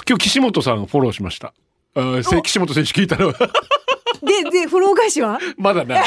[0.08, 1.52] 今日岸本さんフォローしました。
[1.94, 3.32] あ岸本選手聞いたの。
[3.32, 5.38] で、で、フォロー返しは？
[5.58, 6.04] まだない。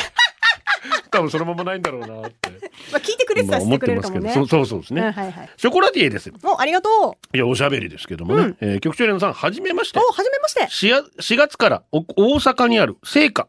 [1.12, 2.55] 多分そのままないんだろうなって。
[2.92, 4.34] まあ聞いてくれてたらしてくれるかもね。
[4.34, 5.02] そうそうそうですね。
[5.02, 5.50] うんはいはい。
[5.58, 6.32] ショコラティエです。
[6.44, 7.38] お、ありがとう。
[7.38, 8.56] いや、おしゃべりですけどもね。
[8.62, 10.00] えー局長連さん、はじめまして。
[10.00, 10.66] お、はじめまして。
[10.66, 13.48] 4, 4月からお大阪にある聖火、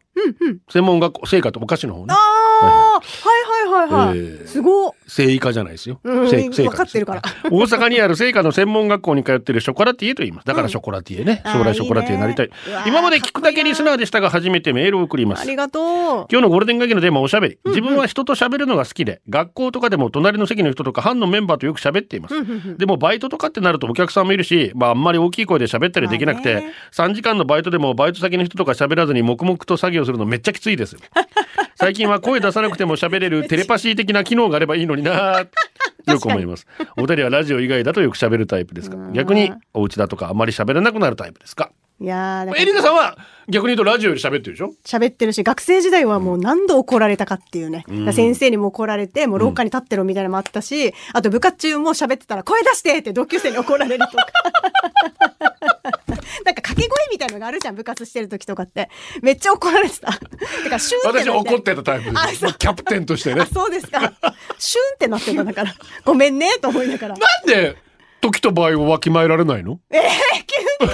[0.70, 4.18] 専門学校聖火とお菓子の方ねああ、はいはいはいはい。
[4.18, 4.92] えーすごっ。
[5.08, 6.00] 聖イカじゃないですよ。
[6.02, 10.46] うん聖聖火わかってるから大阪にある聖火の専門学校に通っているショコラティエと言います。
[10.46, 11.42] だからショコラティエね。
[11.44, 12.50] うん将来ショコラティエになりたい
[12.86, 15.42] 今まで聞くだけリスナーでしたが、初めてメールを送ります。
[15.42, 15.82] ありがとう。
[16.30, 17.58] 今日のゴールデン会議のテーマはおしゃべり。
[17.66, 22.78] 自分は人と喋るのが好きで、学校とかでも隣の席の人とか班のメンバーとよく喋っています。
[22.78, 30.96] でもバイトとかってなるとお客さんもいるし、まああんまり大きい声で喋ったりできなくて、まあね3時間のバイトでもバイト先の人とか喋らずに黙々と作業するのめっちゃきついです。
[31.76, 35.48] 最近は声出さなくても喋れるテレパシー的な機能があればいいのになぁ
[36.10, 36.66] よく思います。
[36.96, 38.96] お二人はラジオ以外だとよく喋るタイプですか。
[39.12, 41.70] 逆にお家だとかあまり喋らなくなるタイプですか。
[41.98, 43.16] いやエリらナさんは
[43.48, 44.72] 逆に言うとラジオより喋ってるでしょ？
[44.84, 47.84] 喋ってるし、学生時代はもう何度怒られたかっていうね。
[47.88, 54.26] だから先生にも怒られて、もう廊下に立ってろみたいなのもあったし、あと部活中も喋ってたら声出してって同級生に怒られるとか。
[57.26, 58.88] たいのがあるじゃん、部活してる時とかって。
[59.22, 60.10] めっちゃ怒られてた。
[60.12, 60.28] だか
[60.70, 61.18] ら、シュンって。
[61.20, 63.46] 私怒ってたタイプですキャプテンとしてねあ、。
[63.46, 64.00] そうですか。
[64.58, 65.74] シュンってなってただから。
[66.04, 67.16] ごめんね、と思いながら。
[67.16, 67.76] なんで、
[68.20, 69.78] 時と場合をわきまえられないの？
[69.90, 70.02] えー、
[70.46, 70.90] 急に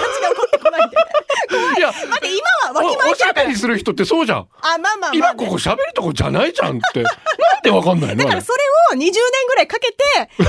[1.76, 3.56] いや、待って、今はわきまおおえてるからしゃべり。
[3.56, 4.38] する人ってそうじゃん。
[4.38, 7.02] あ、まあまあまあ、今ここ喋るとこじゃないじゃんって。
[7.02, 8.24] なんでわかんないの？
[8.24, 8.58] だからそれ
[8.96, 9.12] を20年
[9.48, 10.46] ぐらいかけて、覚えてか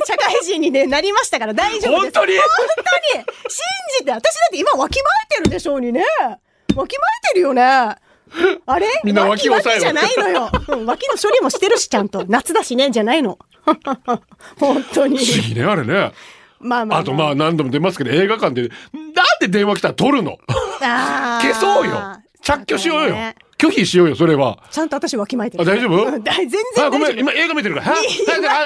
[0.00, 2.18] ら社会人に、ね、なりましたから大丈夫です。
[2.18, 2.38] 本当に？
[2.38, 2.46] 本
[3.14, 3.64] 当に信
[4.00, 6.04] じて、私だって今わきまえてるでしょうにね。
[6.74, 7.62] わきまえてるよね。
[7.62, 7.98] あ
[8.78, 8.86] れ？
[9.04, 10.50] みんな脇押さえろじゃないのよ。
[10.68, 12.24] うん、脇の処理もしてるし、ちゃんと。
[12.28, 13.38] 夏だしね、じゃないの。
[14.60, 15.18] 本当に。
[15.18, 16.12] 不思議ね、あれね。
[16.60, 18.72] まあまあ、あとまあ何度も出ますけど、映画館で、なん
[19.40, 20.38] で電話来たら撮るの？
[20.80, 24.62] 消そうよ着去しようよね拒否しようよ、それは。
[24.70, 25.62] ちゃんと私わきまえてる。
[25.62, 26.04] あ、大丈夫？
[26.04, 26.86] う全然。
[26.86, 27.86] あ、ごめん、今映画見てるから。
[27.88, 27.96] は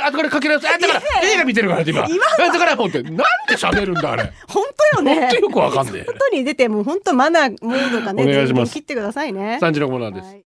[0.02, 0.68] あ、あ後からかけ直す。
[0.68, 2.06] あ、だから映画見てるから今。
[2.06, 3.24] 今あだからもうって、なんで
[3.56, 4.30] 喋るんだ、あれ。
[4.48, 5.20] 本当よね。
[5.20, 9.56] 本当よくわかんねえ外に出て、もう本当マナーモードがね、お願いします切ってくださいね。
[9.60, 10.26] 三時のコーナーです。
[10.26, 10.44] はい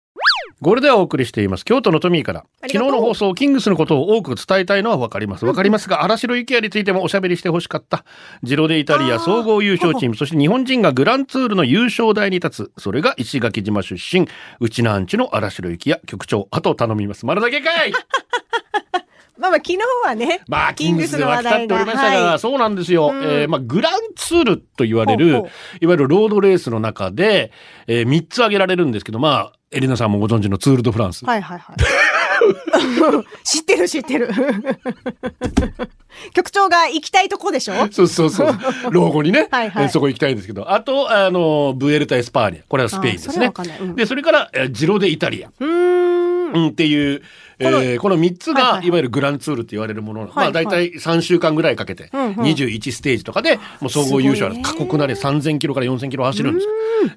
[0.62, 1.66] これではお送りしています。
[1.66, 2.46] 京都のトミーから。
[2.62, 5.44] 昨日の放送、キングスのことを多く伝えたいのはわかります。
[5.44, 8.06] わかりますが、荒城幸也についてもおしゃべりしてほしかった。
[8.42, 12.80] ジロデイタリア総合優勝チーム、そして日本人がグランツールの優勝台に立つ。
[12.80, 14.26] それが石垣島出身、
[14.58, 16.48] うちなアンチの荒城幸也局長。
[16.50, 17.26] あと頼みます。
[17.26, 17.92] 丸だけかい
[19.36, 23.12] まあまあ昨日はね、まあ、キングスで沸き立っておりましたが、はいそうなんですよ。
[23.12, 25.48] うんえーまあ、グランツールと言われる、ほうほ
[25.82, 27.52] いわゆるロードレースの中で、
[27.86, 31.24] えー、3つ挙げられるんですけど、まあ、エリナさんもご存知のツール・ド・フランス。
[31.24, 31.76] はいはいはい。
[33.44, 34.28] 知ってる知ってる。
[36.34, 37.74] 局長が行きたいとこでしょ？
[37.90, 38.56] そうそうそう。
[38.90, 42.60] 老後にね、はいはいえーそこ行きたいんですけど、あと、あの、ブエルタ・エスパーニャ。
[42.68, 43.96] これはスペインですねあそうん。
[43.96, 45.48] で、それから、えージロ・デ・イタリア。
[45.48, 46.52] うーん。
[46.52, 47.22] うん、っていう、
[47.58, 56.66] えこのーこの3つが、はいわゆるグランツールって言われるもの、まあはいはい大体3週間ぐらいかけて、うんうん21ステージとかで、もう総合優勝過酷なね、3000キロから4000キロ走るんです。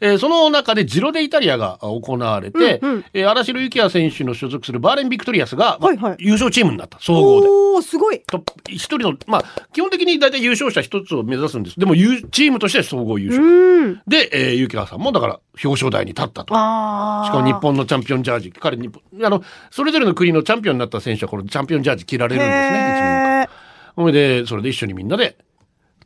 [0.02, 7.47] えーその中でジロデイタリアが行われて、うんうんえー新城幸也選手の所属するバーレン・ビクトリアスが、まあはいはい優勝チームになった、総合で。
[7.49, 8.21] おー、すごい。
[8.67, 11.80] 一人の、まあ、基本的に大体優勝者一つを目指すんです。
[11.80, 14.02] でも、優チームとしては総合優う勝。
[14.08, 16.56] で、えー、ゆきはさんもだから表彰台に立ったと。
[16.56, 17.25] ああ。
[17.25, 23.49] しかも日本のチャンピオンジャージ、彼日本、あの、それぞれの国のチャンピオンになった選手はこのチャンピオンジャージ着られるんですね、
[23.95, 25.37] それで、それで一緒にみんなで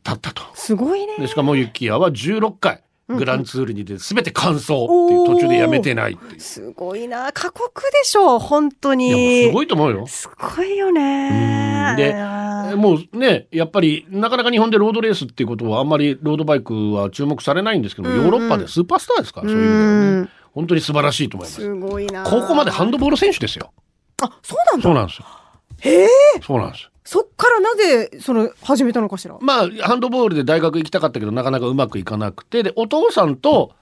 [0.04, 0.42] 立ったと。
[0.54, 1.16] すごいね。
[1.18, 4.86] で、しかもゆきやは16回、グランツールに出て全て完走っていう
[5.26, 6.40] 途中でやめてないっていう。
[6.40, 7.32] すごいな。
[7.32, 9.44] 過酷でしょう、本当に。
[9.44, 10.06] すごいと思うよ。
[10.06, 11.28] すごいよね。
[11.90, 12.14] うんで
[12.76, 20.28] もうね、やっぱり、なかなか日本でロードレースっていうことはあんまりロードバイクは注目されないんですけど、うんうんヨーロッパでスーパースターですから、そういう意味ではうんね。
[20.54, 21.60] 本当に素晴らしいと思います。
[21.60, 22.24] すごいな。
[22.24, 23.72] ここまでハンドボール選手ですよ。
[24.22, 24.82] あ、そうなんだ。
[24.82, 25.26] そうなんですよ。
[25.80, 26.08] へえ。
[26.42, 26.90] そうなんです。
[27.04, 29.36] そっからなぜ、その、始めたのかしら？
[29.40, 33.72] まあ、ハンドボールで大学行きたかったけど、なかなかうまくいかなくて、で、お父さんと、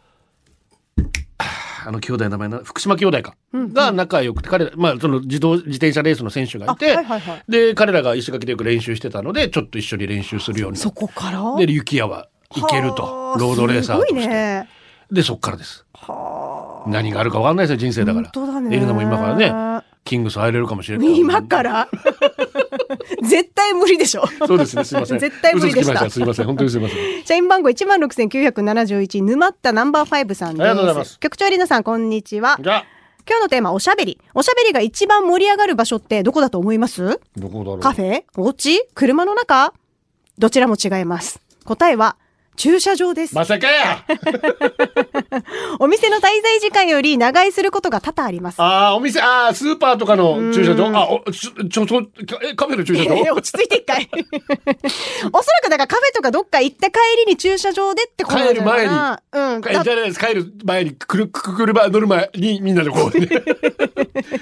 [1.38, 1.44] あ
[1.86, 11.56] あの兄弟の名前な、福島兄弟か、うんが仲良くて、彼ら、まあ、その自動、自転車レースの選手がいて、あはいはいはいで、彼らが石垣でよく練習してたので、ちょっと一緒に練習するようになそこから？
[11.64, 13.34] で、雪屋は行けるとは。
[13.36, 14.26] あロードレーサーとして。
[14.26, 14.68] ね。
[15.12, 15.86] で、そっからです。
[15.94, 18.60] は何があるか分かんないですよ、人生だから。
[18.60, 21.16] ねエレナも今からね、キングス入れるかもしれない。
[21.18, 21.88] 今から？
[23.22, 24.24] 絶対無理でしょ。
[24.46, 25.18] そうですね、すいません。
[25.20, 27.24] 絶対無理でした嘘つきますいません、本当にすいません。
[27.24, 30.62] 社員番号16,971沼ったナンバー5さんです。
[30.62, 32.58] ありがとうございます局長エリナさん、こんにちは。
[32.60, 32.84] じゃあ、
[33.28, 34.18] 今日のテーマ、おしゃべり。
[34.34, 37.20] おしゃべりが一番盛り上がる場所ってどこだと思います？
[37.36, 37.80] どこだろう。
[37.80, 38.24] カフェ？
[38.36, 38.82] お家？
[38.94, 39.72] 車の中？
[40.38, 41.40] どちらも違います。
[41.64, 42.16] 答えは、
[42.56, 43.34] 駐車場です。
[43.34, 44.04] まさかや
[45.80, 48.60] お店の滞在時間より長居することが多々あります。
[48.60, 50.86] ああ、お店、ああ、スーパーとかの駐車場？
[50.96, 52.02] あ、おちょ、ちょ、ちょ
[52.42, 53.14] え、カフェの駐車場？
[53.26, 54.08] え 落ち着いて一回。
[55.32, 59.22] おそらくだからカフェとかどっか行った帰りに駐車場でってことなんじゃないかな。
[59.32, 59.62] うん。
[59.68, 60.20] えじゃないです。
[60.20, 63.26] 帰る前に、くる、く、車乗る前にみんなでこうね。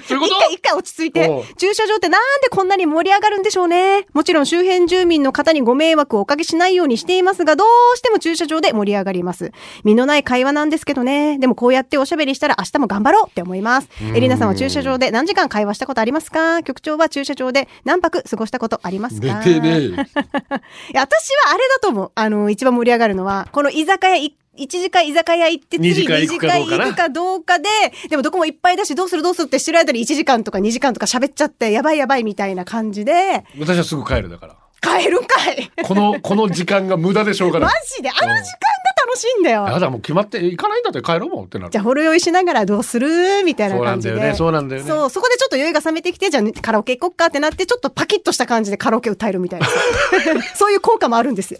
[0.07, 0.35] そういうこと？
[0.35, 1.43] 一回一回落ち着いて。
[1.57, 4.05] 駐車場ってなんでこんなに盛り上がるんでしょうね。
[4.13, 7.67] もちろん周辺住民の方にご迷惑をおかけしないようにしていますが、どう
[8.01, 9.51] しても駐車場で盛り上がります。
[9.83, 11.37] 身のない会話なんですけどね。
[11.37, 13.89] でもこうやっておしゃべりしたら明日も頑張ろうって思います。
[14.15, 16.63] エリナさんは駐車場で何時間会話したことありますか？
[16.63, 19.27] 局長は駐車場で何泊過ごしたことありますか？
[19.39, 19.77] 寝てねえ。
[19.85, 22.11] いや、私はあれだと思う。
[22.15, 27.69] あの、一番盛り上がるのは、この居酒屋い、1時間居酒屋行って次二次会行くかどうかな二次会行くかどうかで、
[28.09, 34.55] でもどこもいっぱいだし、どうするどうするってしてる間に1時間とか2時間とか喋っちゃって、やばいやばいみたいな感じで、私はすぐ帰るだから。
[34.81, 37.81] 帰るんかいこの、この時間が無駄でしょうがマない。
[37.95, 38.09] ジで？
[38.09, 38.41] あの時間が
[39.05, 39.67] 楽しいんだよ。
[39.67, 44.13] やだもう決まって行かないんだって帰ろうもんってなるじゃあ、ほろ酔いしながらどうするみたいな感じで。
[44.15, 49.67] そうなんだよねそうなんだよねそう、そこでちょっと酔いが冷めてきて、じゃあカラオケ行こっかってなって、ちょっとパキッとした感じでカラオケ歌えるみたいな。
[50.55, 51.59] そういう効果もあるんですよ。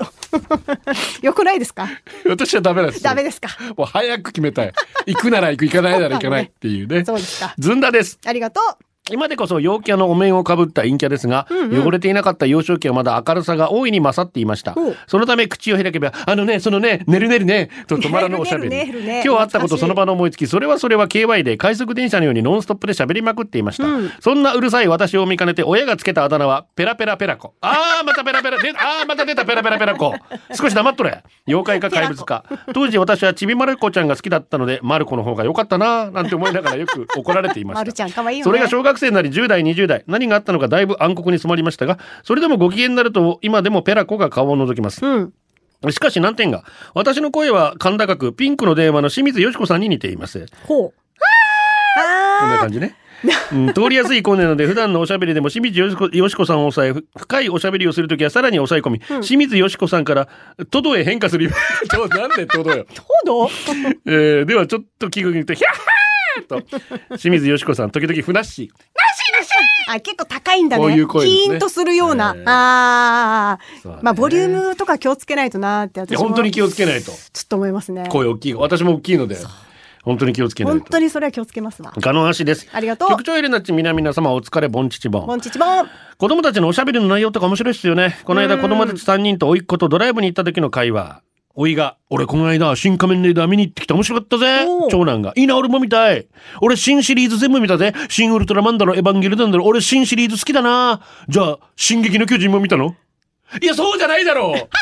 [1.21, 1.87] よくないですか？
[2.27, 3.49] 私はダメですよダメですか？
[3.77, 4.73] もう早く決めたい
[5.05, 7.53] 行くなら行く行かないなら行かないっていうね そうですか。
[7.59, 8.83] ずんだですありがとう。
[9.11, 14.75] 今でこそ陽キャのお面をかぶった陰キャですが、汚れていなかった幼少期はまだ明るさが大いに勝っていました。
[15.07, 18.69] そのため口を開けば、あのね、そのね、ねるねるね、と止まらぬおしゃべり。
[18.71, 23.85] ねるねるね今日あったことその場の思いつき、それはそれは KY で快速電車のようにノンストップで喋りまくっていました。
[23.85, 27.53] うんそんなうるさい私を見かねて親がつけたあだ名は、ペラペラペラコ。
[27.61, 30.13] あー、またペラペラ、であー、また出たペラペラペラコ。
[30.53, 31.23] 少し黙っとれ。
[31.47, 32.43] 妖怪か怪物か。
[32.73, 37.79] 当時私はちびまる子ちゃんが好きだったので、まる子の方が良かったななんて思いながらよく怒られていました。
[37.81, 38.49] まるちゃん可愛いよね。
[38.49, 45.05] それが小学生になり10代20代何があったのかだいぶ暗黒に染まりましたがそれでもご機嫌になると今でもペラコが顔を覗きます。
[45.05, 45.33] うん。
[45.89, 50.45] しかし難点が私の声は甲高くピンクの電話の清水よしこさんに似ています。
[50.67, 50.93] ほう。
[52.39, 52.95] こんなあ感じね。
[53.53, 55.89] うん、通りやすい声なので普段のおしゃべりでも清水よ
[56.29, 60.27] しこさんを抑えふ深いおしゃべりをするときはさらに抑え込み、清水よしこさんから
[60.71, 61.51] トドへ変化する
[61.89, 62.99] と なんでトドよ、ー。
[62.99, 63.07] ほ
[63.45, 63.49] ど
[64.07, 66.00] えー、ではちょっと気分にとヒャッハー
[66.47, 66.61] と。
[67.17, 68.91] 清水よしこさん時々ふなっしー。
[69.91, 70.81] あ、結構高いんだね。
[70.83, 71.31] こういう声ね。
[71.31, 72.33] キーンとするような。
[72.35, 73.99] ええあそうだね。
[74.01, 74.03] あ。
[74.03, 76.13] まあ、ボリュームとか気をつけないとなってい私も。
[76.13, 77.11] や本当に気をつけないと。
[77.11, 78.07] ちょっと思いますね。
[78.09, 79.37] 声大きい私も大きいので。
[80.03, 81.93] 本当に気をつけない本と当にそれは気をつけますわ。
[81.97, 82.67] ガノ足です。
[82.71, 83.09] ありがとう。
[83.09, 85.87] 局長エレナッチ皆々様お疲れボンチチボンボンチチボン。
[86.17, 88.17] 子供たちのおしゃべりの内容とか面白いっすよね。
[88.23, 91.21] この間子供たち3人と甥っ子とドライブに行った時の会話
[91.55, 94.65] 甥いが、俺この間、新仮面ライダー見に行ってきて面白かったぜ。
[94.89, 96.27] 長男が、いいな、俺も見たい。
[96.61, 97.93] 俺新シリーズ全部見たぜ。
[98.09, 101.01] 新ウルトラマンだろ、エヴァンゲリオンだろ、俺新シリーズ好きだな。
[101.27, 102.95] じゃあ、進撃の巨人も見たの？
[103.61, 104.69] いや、そうじゃないだろう。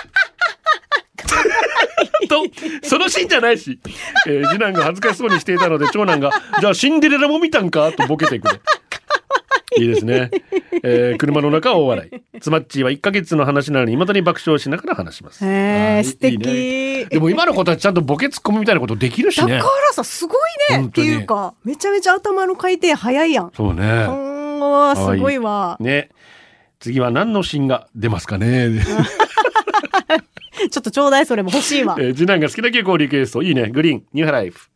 [2.29, 2.43] と、
[2.83, 3.79] そのシーンじゃないし、
[4.27, 7.91] えー次男が恥ずかしそうにしていたので、長男が、じゃあシンデレラも見たんか？
[7.91, 8.61] とボケてくる。
[9.77, 10.29] いいですね。
[10.83, 12.39] えー車の中は大笑い。
[12.39, 15.45] つまっちーは1ヶ月の話なのに未だに爆笑しながら話します。
[15.45, 16.33] え、ー素敵。
[16.33, 16.37] いい
[17.03, 19.69] ねでも今の子たちちゃんとボケツッコミみたいなことできるしねだか。
[19.87, 23.51] らさ、すごいねっていうか、めちゃめちゃ頭の回転早いやん。
[23.55, 23.83] そうね。
[24.07, 25.77] うんわすごいわ。
[25.79, 26.09] ね。
[26.79, 28.69] 次は何のシーンが出ますかね。
[30.71, 31.95] ちょっとちょうだい、それも欲しいわ。
[31.99, 33.41] えー次男が好きな曲をリクエスト。
[33.41, 33.69] いいね。
[33.69, 34.69] グリーン、ニューハライフ。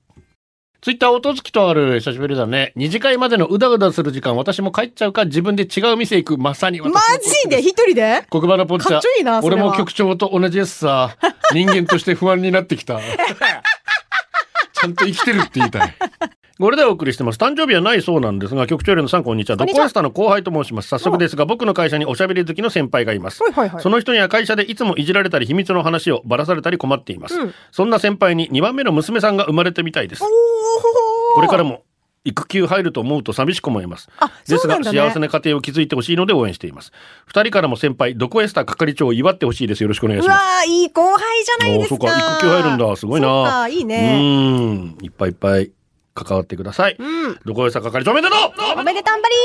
[0.84, 2.74] ツイッター音月とある久しぶりだね。
[2.76, 6.38] 二次会までのうだうだする時間、私も帰っちゃうか、自分で違う店行く。
[6.38, 7.62] まさに私マのジで？
[7.62, 8.26] 一人で？
[8.30, 11.15] 黒板のポッチャかっちょいいな俺も局長と同じですさ。
[11.54, 13.00] 人間として不安になってきた。
[14.84, 15.96] ちゃんと生きてるって言いたい。
[16.60, 17.38] これでお送りしてます。
[17.38, 19.56] 誕生日はないそうなんですが、局長よりのさんこんにちは。
[19.56, 20.89] ドコエスタの後輩と申します。
[20.89, 23.41] 早速ですが、僕の会社におしゃべり好きの先輩がいます。
[23.41, 27.39] はいはいはいその人には会社でいつもいじられたり秘密の話をばらされたり困っています。
[27.39, 30.22] うんそんな先輩に2番目の娘さんが生まれてみたいです。
[31.36, 31.84] これからも
[32.26, 34.10] 育休入ると思うと寂しく思います。
[34.20, 34.84] あ、ですが。
[34.84, 36.92] 幸せな家庭を築いてほしいので応援しています。
[37.26, 39.84] 二人からも先輩、ドコエスタ係長を祝ってほしいです。
[39.84, 40.68] よろしくお願いします。
[40.68, 41.90] ーいい後輩じゃないですか。
[41.90, 44.20] そうか育休入るんだすごいないいうね。
[44.22, 45.06] ーん。
[45.06, 45.72] いっぱいいっぱい
[46.13, 46.95] 関わってください。
[46.99, 47.39] うん。
[47.45, 48.39] ドコエスタ係長おめでとう
[48.80, 49.36] おめでたんばり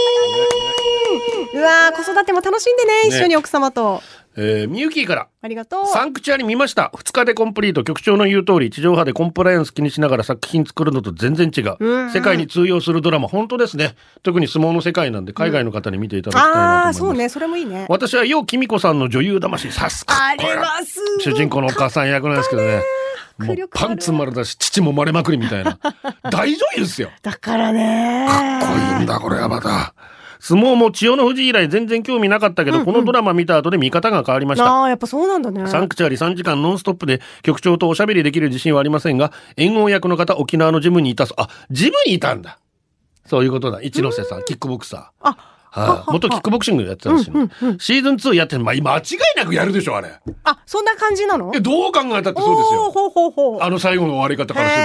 [1.54, 4.02] ーうわー子育ても楽しんでね、一緒に奥様と。
[4.36, 5.28] えー、みゆきーから。
[5.42, 5.86] ありがとう。
[5.86, 6.92] サンクチュアリ見ました。
[6.94, 7.82] 2日でコンプリート。
[7.82, 11.76] 局長の言う通り、地上波でコンプライアンス気にしながら作品作るのと全然違う。
[11.80, 13.96] うん世界に通用するドラマ、本当ですね。
[14.22, 16.98] 特に相撲の世界なんで、海外の方に見ていただきたいなと思いああ、ます。
[17.00, 17.86] そうね、それもいいね。
[17.88, 22.82] 私は、ようきみこさんの女優魂、さすがあれはす主人公のお母さん役なんですけどね。
[23.38, 25.78] 迫力パンツ丸だし、父も丸まくりみたいな。
[26.30, 27.10] 大女優ですよ。
[27.22, 28.26] だからね。
[28.28, 29.94] かっこいいんだ、これはまた。
[30.40, 34.66] 相撲も千代の富士以来全然興味なかったけど、このドラマ見た後で見方が変わりました。
[34.66, 35.66] ああ、やっぱそうなんだね。
[35.66, 41.42] サンクチュアリ3時間ノンストップで局長とおしゃべりできる自信はありませんが、援護役の方、沖縄のジムにいたそう。
[41.42, 42.58] あ、ジムにいたんだ。
[43.26, 43.82] そういうことだ。
[43.82, 45.28] 一ノ瀬さん、キックボクサー。
[45.28, 45.36] あ、
[45.78, 47.34] はい、元キックボクシングやってたんですよ、
[47.78, 50.12] シーズン2やってるまあ、間違いなくやるでしょ、あれ。
[50.44, 51.52] あ、そんな感じなの？
[51.54, 52.90] え、どう考えたってそうですよ。
[52.90, 53.62] ほうほうほう。
[53.62, 54.82] あの最後の終わり方からする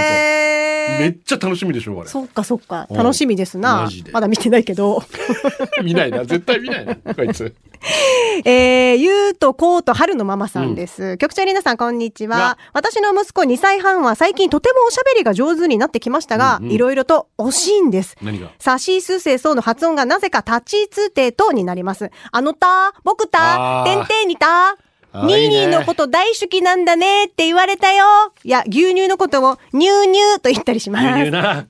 [0.98, 1.00] と。
[1.00, 2.10] めっちゃ楽しみでしょ、あれ。
[2.10, 2.88] そっかそっか。
[2.90, 3.90] うん楽しみですな。
[4.12, 5.02] まだ見てないけど。
[5.84, 6.26] 見ないな。
[6.26, 6.96] 絶対見ないな。
[6.96, 7.54] こいつ。
[8.46, 11.18] えー、ゆうとこうと春のママさんです。
[11.18, 12.58] 局長りなさん、こんにちはな。
[12.74, 18.16] 私の息子2歳半は最近とてもおしゃべりが上手になってきましたが、うんうんいろいろと惜しいんです。
[18.22, 18.50] 何が？
[18.58, 22.10] サシースセソの発音がなぜかタチツテとになります。
[22.32, 24.76] あのた、僕たてんてんにた、
[25.14, 28.06] ニーニあーのこと大好きなんだねって言われたよ。
[28.44, 31.06] いや、牛乳のことをニューニューと言ったりします。
[31.06, 31.64] 牛乳なかわ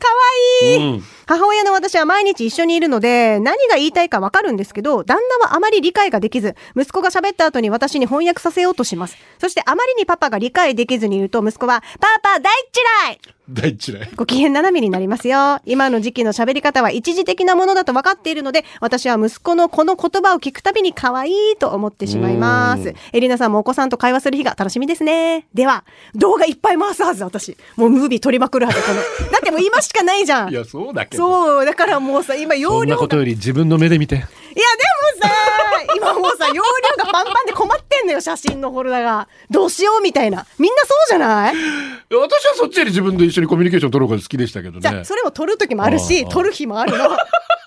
[0.63, 0.77] いい。
[0.77, 1.03] うん。
[1.25, 9.17] 母親の私は毎日一緒にいるので、何が言いたいかわかるんですけど、旦那はあまり理解ができず、息子が喋った後に私に翻訳させようとします。
[9.39, 12.51] そしてあまりにパパが理解できずにいると、息子は、パパ大
[13.07, 13.19] 嫌い
[13.49, 14.09] 大嫌い。
[14.15, 15.59] ご機嫌斜めになりますよ。
[15.65, 22.93] 今の時期の喋り方は一時的なものだと分かっているので、私は息子のこの言葉を聞くたびに可愛いと思ってしまいます。
[23.11, 25.47] エリナさんもお子さんと会話する日が楽しみですね。
[25.53, 25.83] では、
[26.15, 27.57] 動画いっぱい回すはず、私。
[27.75, 28.95] もうムービー撮りまくるはず、この。
[29.29, 30.53] だってもう今しかないじゃんい。
[30.53, 31.12] や、そうだけど。
[31.17, 32.97] そう、だからもうさ、今容そんな。
[32.97, 34.15] ことより自分の目で見て。
[34.15, 34.29] いや、で
[35.19, 35.29] もさ、
[35.95, 36.61] 今もうさ、容量
[37.03, 39.27] がパンパンで困ってんのよ、写真のフォルダが。
[39.49, 40.45] どうしようみたいな。
[40.59, 41.55] みんなそうじゃない？
[42.09, 45.03] 私はそっちより自分と一緒にコミュニケーション取る方が好きでしたけどじゃ。
[45.05, 47.09] それも撮る時もあるし、ああ撮る日もあるの。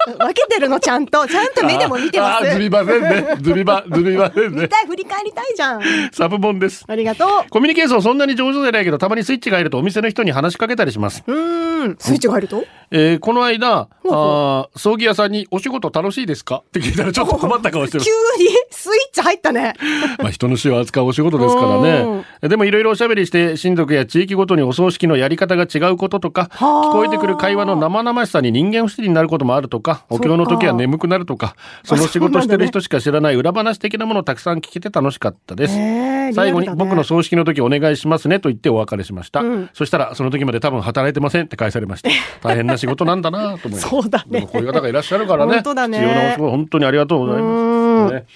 [0.07, 1.27] 分けてるの、ちゃんと。
[1.27, 2.49] ちゃんと目でも見てます。
[2.53, 3.37] ずみませんね。
[3.41, 4.63] ずみば、ずみませんね。
[4.63, 5.83] 見たい、振り返りたいじゃん。
[6.13, 6.85] サブボンです。
[6.87, 7.51] ありがとう。
[7.51, 11.25] コミュニケーションそんなに上手じゃないけど、たまにスイッチが入るとお店の人に話しかけたりします。
[11.27, 12.65] うーん、スイッチが入ると？
[12.91, 16.63] えーこの間、ほうあー葬儀屋さんにお仕事楽しいですか？
[16.69, 18.11] って聞いたらちょっと困った顔して急る。
[18.39, 19.75] にスイッチ入ったね。
[20.19, 22.25] まあ人の死を扱うお仕事ですからね。
[22.43, 35.75] でもいろいろおしゃべりして親族や地域ごとにお葬式のやり方が違うこととか、はあ聞こえてくる会話の生々しさに人間不信になることもあるとか、お経の時は眠くなるとか、その仕事してる人しか知らない裏話的なものをたくさん聞けて楽しかったです。
[35.77, 39.41] えー最後に僕の葬式の時お願いしますねと言ってお別れしました。
[39.43, 42.11] うんそしたらその時まで多分働いてませんって返されました。
[42.43, 43.89] 大変な仕事なんだなと思います。
[43.89, 45.55] そうだねこういう方がいらっしゃるからね。
[45.55, 48.15] 本当だね必要なお仕事本当にありがとうございます。
[48.15, 48.27] ね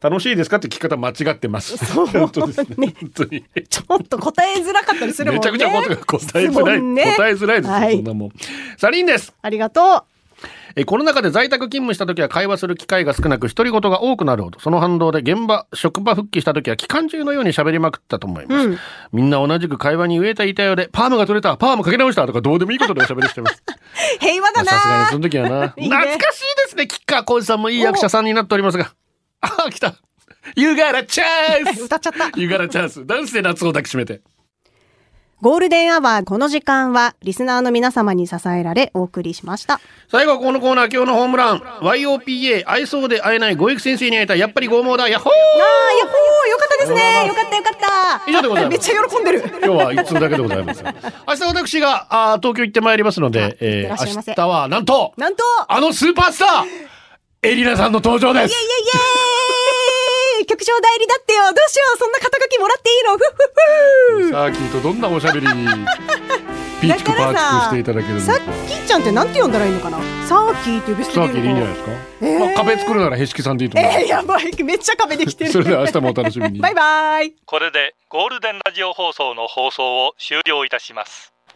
[0.00, 1.76] 楽しいですかって聞き方間違ってます。
[1.76, 2.94] そう本当ですね。
[2.98, 3.44] 本当に。
[3.68, 5.50] ちょっと答えづらかったりするもんね。
[5.52, 6.80] めちゃくちゃ答え答えづらい、
[7.16, 8.32] 答えづらいです、はいそんなもん。
[8.78, 9.34] サリンです。
[9.42, 10.04] ありがと
[10.76, 14.60] えコロナ禍で在宅勤務した時は会話する機会が少なく独り言が多くなるほど。
[14.60, 18.78] その反動で現場職場復帰した時は期間中のように喋りまくったと思います、うん。
[19.12, 23.62] みんな同じく会話に飢えたいたようでパーマが取れたパーマかけ直したとかどうでもいいことでおしゃべりしてます。
[23.66, 23.72] う。
[24.20, 24.72] 平和だな。
[24.72, 25.74] さすがにその時はな。
[25.76, 25.96] いいね。
[25.96, 28.92] 懐かしいですね吉川浩司さんもいい役者さんになっておりますが。
[29.40, 29.94] ああ来た。
[30.56, 31.84] You got a chance!
[31.84, 32.40] 歌っちゃった。
[32.40, 33.04] You got a chance!
[33.04, 34.20] ダンスで夏を抱きしめて
[35.42, 39.80] ゴールデンアワーこの時間はリスナーの皆様に支えられお送りしました。
[40.10, 47.26] 最後はこのコーナー今日のホームラン YOPA 愛想で会えないご育先生に会えたやっぱり拷問だヤッホーああ、やっほーよかったですね。
[47.26, 48.30] よかったよかった。
[48.30, 49.42] 以上でございますめっちゃ喜んでる。
[49.48, 50.84] 今日は一通だけでございます。
[51.26, 56.64] 明日私があー東京行ってまいりますので、えー明日はなんとなんと、あのスーパースター
[57.48, 59.59] エリナさんの登場ですイエイイエーイ
[60.46, 61.44] 局長代理だってよ。
[61.44, 61.98] どうしよう。
[61.98, 63.16] そんな肩書きもらっていいの？
[63.16, 65.66] ふっふっふサーキーとどんなおしゃべりに
[66.80, 68.20] ピーチクパーチクしていただけるの？
[68.20, 69.98] かさっきーちゃんってなんて呼んだらいいのかな？
[70.26, 71.90] サーキーって呼び捨てサーいいのかーでいいんじゃないですか、
[72.22, 74.62] えーまあ、壁作るならへしきさんでいいと思います、えー、やばい。
[74.62, 75.52] めっちゃ壁できてる。
[75.52, 77.34] それでは明日もお楽しみにバイバイ。
[77.44, 81.29] これでゴールデンラジオ放送の放送を終了いたします